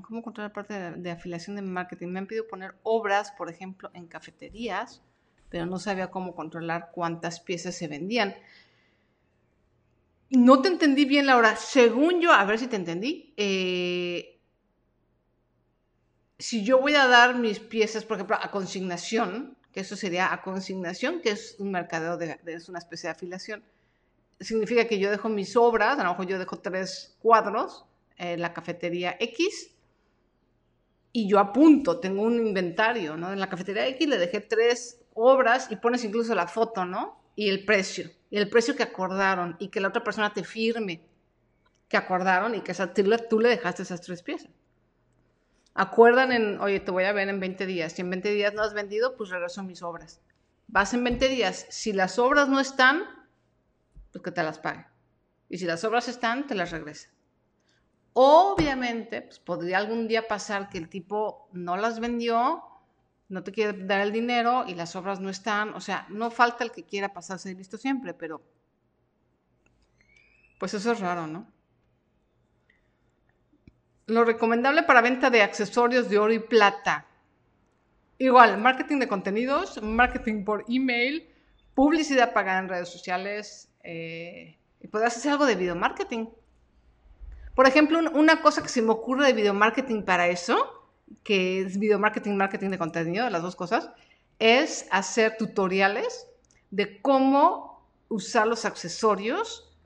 [0.01, 2.07] ¿Cómo controlar la parte de, de, afiliación de marketing?
[2.07, 5.01] Me han pedido poner obras, por ejemplo, en cafeterías,
[5.49, 8.35] pero no sabía cómo controlar cuántas piezas se vendían.
[10.29, 11.55] No te entendí bien, Laura.
[11.55, 13.33] Según yo, a ver si te entendí.
[13.35, 14.39] Eh,
[16.39, 20.41] si yo voy a dar mis piezas, por ejemplo, a consignación, que eso sería a
[20.41, 23.63] consignación, que es un mercadeo, de, es una especie de afiliación,
[24.39, 27.85] significa que yo dejo mis obras, a lo mejor yo dejo tres cuadros
[28.21, 29.71] en la cafetería X
[31.11, 33.33] y yo apunto, tengo un inventario, ¿no?
[33.33, 37.19] En la cafetería X le dejé tres obras y pones incluso la foto, ¿no?
[37.35, 41.03] Y el precio y el precio que acordaron y que la otra persona te firme
[41.89, 42.73] que acordaron y que
[43.29, 44.51] tú, le dejaste esas tres piezas.
[45.73, 47.91] Acuerdan en, oye, te voy a ver en 20 días.
[47.91, 50.21] Si en 20 días no has vendido, pues regreso mis obras.
[50.67, 51.65] Vas en 20 días.
[51.69, 53.03] Si las obras no están,
[54.13, 54.85] pues que te las pague.
[55.49, 57.09] Y si las obras están, te las regresa.
[58.13, 62.63] Obviamente, pues podría algún día pasar que el tipo no las vendió
[63.31, 66.65] no te quiere dar el dinero y las obras no están, o sea, no falta
[66.65, 68.41] el que quiera pasarse listo siempre, pero
[70.59, 71.47] pues eso es raro, ¿no?
[74.07, 77.05] Lo recomendable para venta de accesorios de oro y plata.
[78.17, 81.33] Igual, marketing de contenidos, marketing por email,
[81.73, 86.25] publicidad pagada en redes sociales eh, y podrás hacer algo de video marketing.
[87.61, 90.89] Por ejemplo, una cosa que se me ocurre de video marketing para eso
[91.23, 93.91] que es video marketing, marketing de contenido, las dos cosas,
[94.39, 96.25] es hacer tutoriales
[96.71, 99.77] de cómo usar los accesorios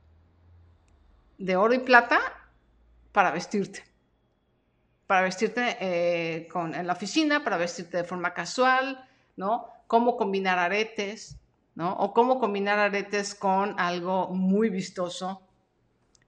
[1.37, 2.17] de oro y plata
[3.11, 3.83] para vestirte.
[5.05, 9.05] Para vestirte eh, en la oficina, para vestirte de forma casual,
[9.35, 9.67] ¿no?
[9.87, 11.35] Cómo combinar aretes,
[11.75, 11.91] ¿no?
[11.97, 15.41] O cómo combinar aretes con algo muy vistoso.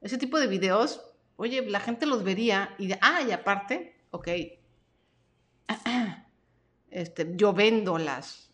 [0.02, 1.07] Ese tipo de videos,
[1.38, 4.28] oye, la gente los vería y ah, y aparte, ok,
[6.92, 8.52] este, yo vendo las,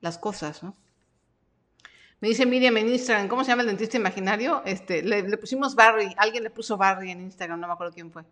[0.00, 0.76] las cosas, ¿no?
[2.20, 4.62] Me dice Miriam en Instagram, ¿cómo se llama el dentista imaginario?
[4.64, 8.24] Este, le, pusimos Barry, alguien le puso Barry en Instagram, no me acuerdo quién fue.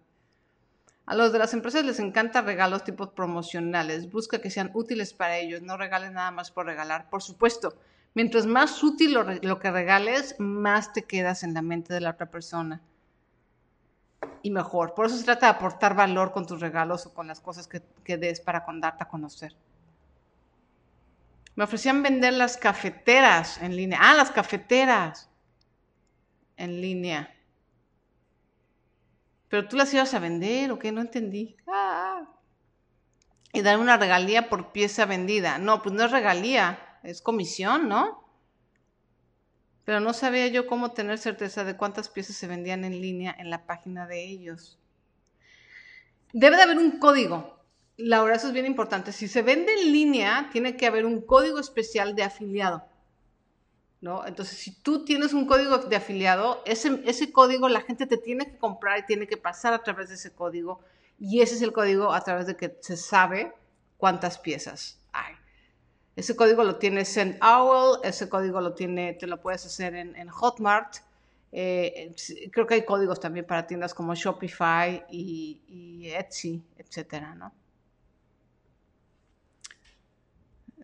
[1.04, 5.38] A los de las empresas les encanta regalos tipos promocionales, busca que sean útiles para
[5.38, 7.74] ellos, no regalen nada más por regalar, por supuesto,
[8.14, 12.30] Mientras más útil lo, que regales, más te quedas en la mente de la otra
[12.30, 12.82] persona.
[14.42, 14.94] Y mejor.
[14.94, 17.82] Por eso se trata de aportar valor con tus regalos o con las cosas que,
[18.04, 19.54] que des para darte a conocer.
[21.54, 23.98] Me ofrecían vender las cafeteras en línea.
[24.00, 25.28] Ah, las cafeteras
[26.56, 27.34] en línea.
[29.48, 31.56] Pero tú las ibas a vender o qué, no entendí.
[31.66, 32.22] Ah.
[33.52, 35.58] Y dar una regalía por pieza vendida.
[35.58, 38.21] No, pues no es regalía, es comisión, ¿no?
[39.84, 43.50] Pero no sabía yo cómo tener certeza de cuántas piezas se vendían en línea en
[43.50, 44.78] la página de ellos.
[46.32, 47.58] Debe de haber un código.
[47.96, 49.12] Laura, eso es bien importante.
[49.12, 52.84] Si se vende en línea, tiene que haber un código especial de afiliado.
[54.00, 54.26] ¿no?
[54.26, 58.46] Entonces, si tú tienes un código de afiliado, ese, ese código la gente te tiene
[58.46, 60.80] que comprar y tiene que pasar a través de ese código.
[61.20, 63.54] Y ese es el código a través de que se sabe
[63.98, 64.98] cuántas piezas.
[66.14, 70.96] Ese código lo tiene SendOwl, ese código lo tiene, te lo puedes hacer en, Hotmart.
[71.50, 72.14] Eh,
[72.50, 77.52] creo que hay códigos también para tiendas como Shopify y, Etsy, etcétera, ¿no?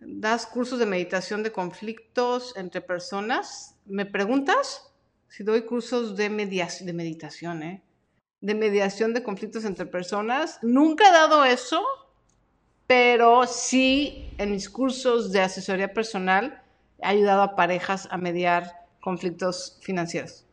[0.01, 3.75] das cursos de meditación de conflictos entre personas.
[3.85, 4.91] ¿Me preguntas?
[5.27, 7.83] Si doy cursos de, de meditación, ¿eh?
[8.41, 10.59] De mediación de conflictos entre personas.
[10.61, 11.83] Nunca he dado eso,
[12.89, 16.63] pero sí en mis cursos de asesoría personal
[16.97, 20.47] he ayudado a parejas a mediar conflictos financieros.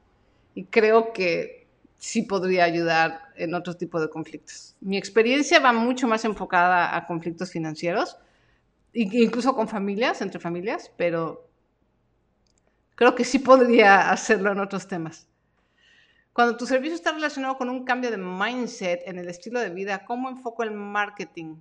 [0.54, 1.66] Y creo que
[1.96, 4.76] sí podría ayudar en otro tipo de conflictos.
[4.82, 8.18] Mi experiencia va mucho más enfocada a conflictos financieros,
[8.92, 11.48] incluso con familias, entre familias, pero
[12.96, 15.26] creo que sí podría hacerlo en otros temas.
[16.34, 20.04] Cuando tu servicio está relacionado con un cambio de mindset en el estilo de vida,
[20.04, 21.56] ¿cómo enfoco el marketing?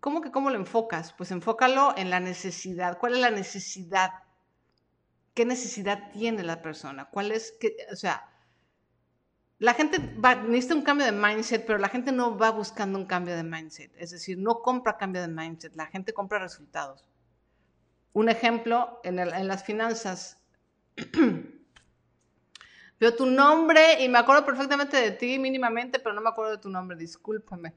[0.00, 1.12] ¿Cómo que cómo lo enfocas?
[1.12, 2.98] Pues enfócalo en la necesidad.
[2.98, 4.10] ¿Cuál es la necesidad?
[5.34, 7.06] ¿Qué necesidad tiene la persona?
[7.06, 8.28] ¿Cuál es, que, o sea,
[9.58, 13.06] la gente va, necesita un cambio de mindset, pero la gente no va buscando un
[13.06, 13.92] cambio de mindset.
[13.96, 17.04] Es decir, no compra cambio de mindset, la gente compra resultados.
[18.12, 20.40] Un ejemplo, en, las finanzas.
[23.00, 26.58] Veo tu nombre y me acuerdo perfectamente de ti, mínimamente, pero no me acuerdo de
[26.58, 27.74] tu nombre, discúlpame.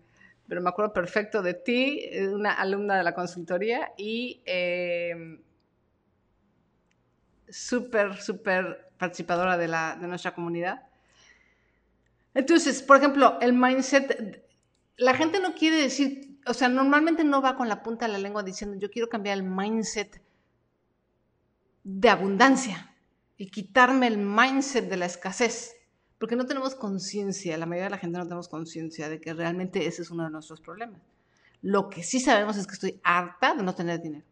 [0.48, 5.39] Pero me acuerdo perfecto de ti, una alumna de la consultoría y eh,
[7.50, 10.84] súper, súper participadora de, la, de nuestra comunidad.
[12.34, 14.44] Entonces, por ejemplo, el mindset,
[14.98, 18.18] la gente no quiere decir, o sea, normalmente no va con la punta de la
[18.18, 20.22] lengua diciendo, yo quiero cambiar el mindset
[21.84, 22.96] de abundancia
[23.38, 25.76] y quitarme el mindset de la escasez,
[26.22, 29.86] porque no tenemos conciencia, la mayoría de la gente no tenemos conciencia de que realmente
[29.86, 31.02] ese es uno de nuestros problemas.
[31.62, 34.26] Lo que sí sabemos es que estoy harta de no tener dinero.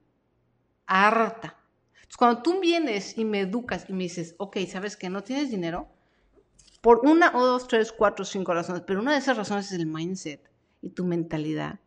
[0.85, 1.57] Harta.
[1.95, 5.51] Entonces, cuando tú vienes y me educas y me dices, ok, ¿sabes que no tienes
[5.51, 5.89] dinero?
[6.81, 9.85] por una o dos, tres, cuatro, cinco razones, pero una de esas razones es el
[9.85, 10.41] mindset
[10.81, 11.79] y tu mentalidad.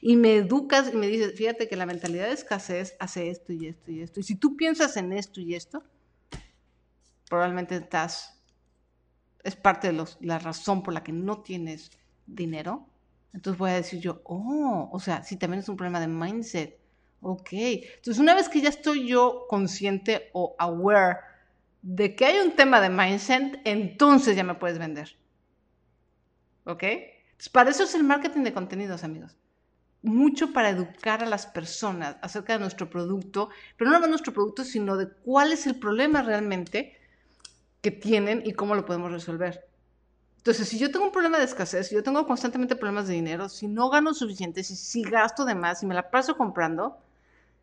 [0.00, 3.66] Y me educas y me dices, fíjate que la mentalidad de escasez hace esto y
[3.66, 4.20] esto y esto.
[4.20, 5.84] Y si tú piensas en esto y esto,
[7.28, 8.37] probablemente estás,
[9.48, 11.90] es parte de la razón por la que no tienes
[12.26, 12.86] dinero.
[13.32, 16.78] Entonces voy a decir yo, oh, o sea, si también es un problema de mindset.
[17.20, 17.48] Ok.
[17.52, 21.18] Entonces una vez que ya estoy yo consciente o aware
[21.82, 25.16] de que hay un tema de mindset, entonces ya me puedes vender.
[26.64, 26.82] ¿Ok?
[26.82, 29.36] Entonces, para eso es el marketing de contenidos, amigos.
[30.02, 34.64] Mucho para educar a las personas acerca de nuestro producto, pero no de nuestro producto,
[34.64, 36.97] sino de cuál es el problema realmente
[37.80, 39.66] que tienen y cómo lo podemos resolver.
[40.38, 43.48] Entonces, si yo tengo un problema de escasez, si yo tengo constantemente problemas de dinero,
[43.48, 46.98] si no gano suficiente, si, si gasto de más, si me la paso comprando,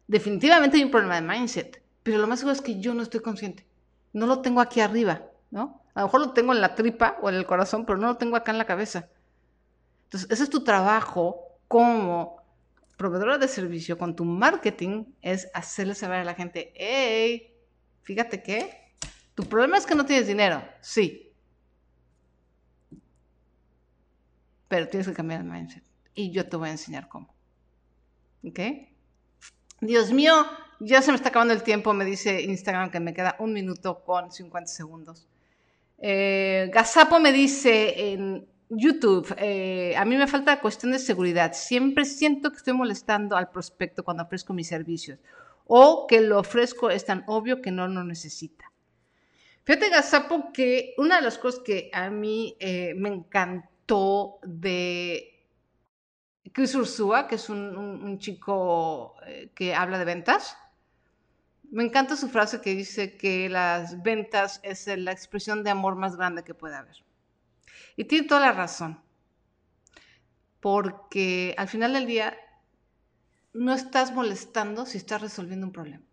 [0.07, 1.81] definitivamente hay un problema de mindset.
[2.03, 3.65] Pero lo más seguro es que yo no estoy consciente
[4.15, 5.81] no lo tengo aquí arriba, ¿no?
[5.93, 8.17] A lo mejor lo tengo en la tripa o en el corazón, pero no lo
[8.17, 9.09] tengo acá en la cabeza.
[10.05, 12.41] Entonces, ese es tu trabajo como
[12.95, 17.53] proveedora de servicio con tu marketing, es hacerle saber a la gente, hey,
[18.03, 18.84] fíjate que
[19.35, 21.33] tu problema es que no tienes dinero, sí,
[24.67, 25.83] pero tienes que cambiar el mindset
[26.13, 27.33] y yo te voy a enseñar cómo.
[28.47, 28.59] ¿Ok?
[29.81, 30.33] Dios mío,
[30.79, 34.03] ya se me está acabando el tiempo, me dice Instagram que me queda un minuto
[34.03, 35.27] con 50 segundos.
[35.97, 41.53] Eh, Gazapo me dice en YouTube, eh, a mí me falta cuestión de seguridad.
[41.53, 45.19] Siempre siento que estoy molestando al prospecto cuando ofrezco mis servicios
[45.67, 48.71] o que lo ofrezco es tan obvio que no lo necesita.
[49.65, 55.47] Fíjate, Gazapo, que una de las cosas que a mí eh, me encantó de
[56.53, 59.15] Chris Ursúa, que es un chico
[59.55, 60.57] que habla de ventas,
[61.71, 66.15] Me encanta su frase que dice que las ventas es la expresión de amor más
[66.15, 66.95] grande que puede haber.
[67.97, 69.01] Y tiene toda la razón.
[70.59, 72.37] Porque al final del día
[73.53, 76.03] no estás molestando si estás resolviendo un problema.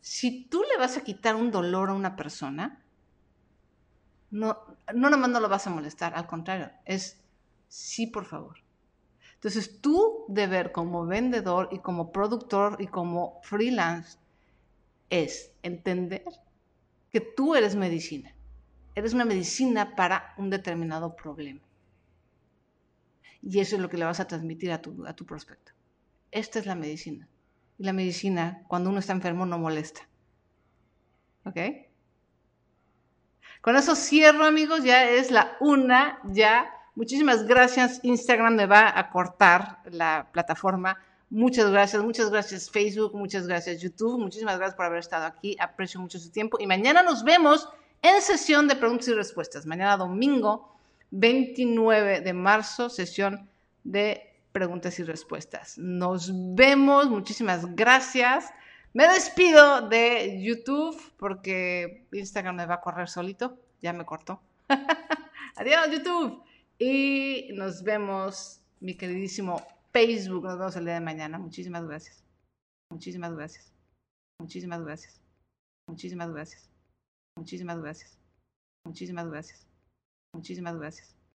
[0.00, 2.79] Si tú le vas a quitar un dolor a una persona,
[4.30, 4.58] no,
[4.94, 7.20] no nomás no lo vas a molestar, al contrario, es
[7.68, 8.58] sí, por favor.
[9.34, 14.18] Entonces, tu deber como vendedor y como productor y como freelance
[15.08, 16.24] es entender
[17.10, 18.34] que tú eres medicina.
[18.94, 21.60] Eres una medicina para un determinado problema.
[23.42, 25.72] Y eso es lo que le vas a transmitir a tu, a tu prospecto.
[26.30, 27.26] Esta es la medicina.
[27.78, 30.02] Y la medicina, cuando uno está enfermo, no molesta.
[31.44, 31.56] ¿Ok?
[33.60, 34.84] Con eso cierro, amigos.
[34.84, 36.70] Ya es la una, ya.
[36.94, 38.00] Muchísimas gracias.
[38.02, 40.96] Instagram me va a cortar la plataforma.
[41.32, 45.56] Muchas gracias, muchas gracias Facebook, muchas gracias YouTube, muchísimas gracias por haber estado aquí.
[45.60, 47.68] Aprecio mucho su tiempo y mañana nos vemos
[48.02, 49.64] en sesión de preguntas y respuestas.
[49.64, 50.74] Mañana domingo
[51.12, 53.48] 29 de marzo, sesión
[53.84, 55.78] de preguntas y respuestas.
[55.78, 58.52] Nos vemos, muchísimas gracias.
[58.92, 64.42] Me despido de YouTube porque Instagram me va a correr solito, ya me cortó.
[65.56, 66.42] Adiós YouTube.
[66.78, 69.62] Y nos vemos, mi queridísimo
[69.92, 70.44] Facebook.
[70.44, 71.38] Nos vemos el día de mañana.
[71.38, 72.24] Muchísimas gracias.
[72.90, 73.72] Muchísimas gracias.
[74.40, 75.20] Muchísimas gracias.
[75.86, 76.68] Muchísimas gracias.
[77.36, 78.18] Muchísimas gracias.
[78.84, 79.66] Muchísimas gracias.
[80.34, 81.19] Muchísimas gracias.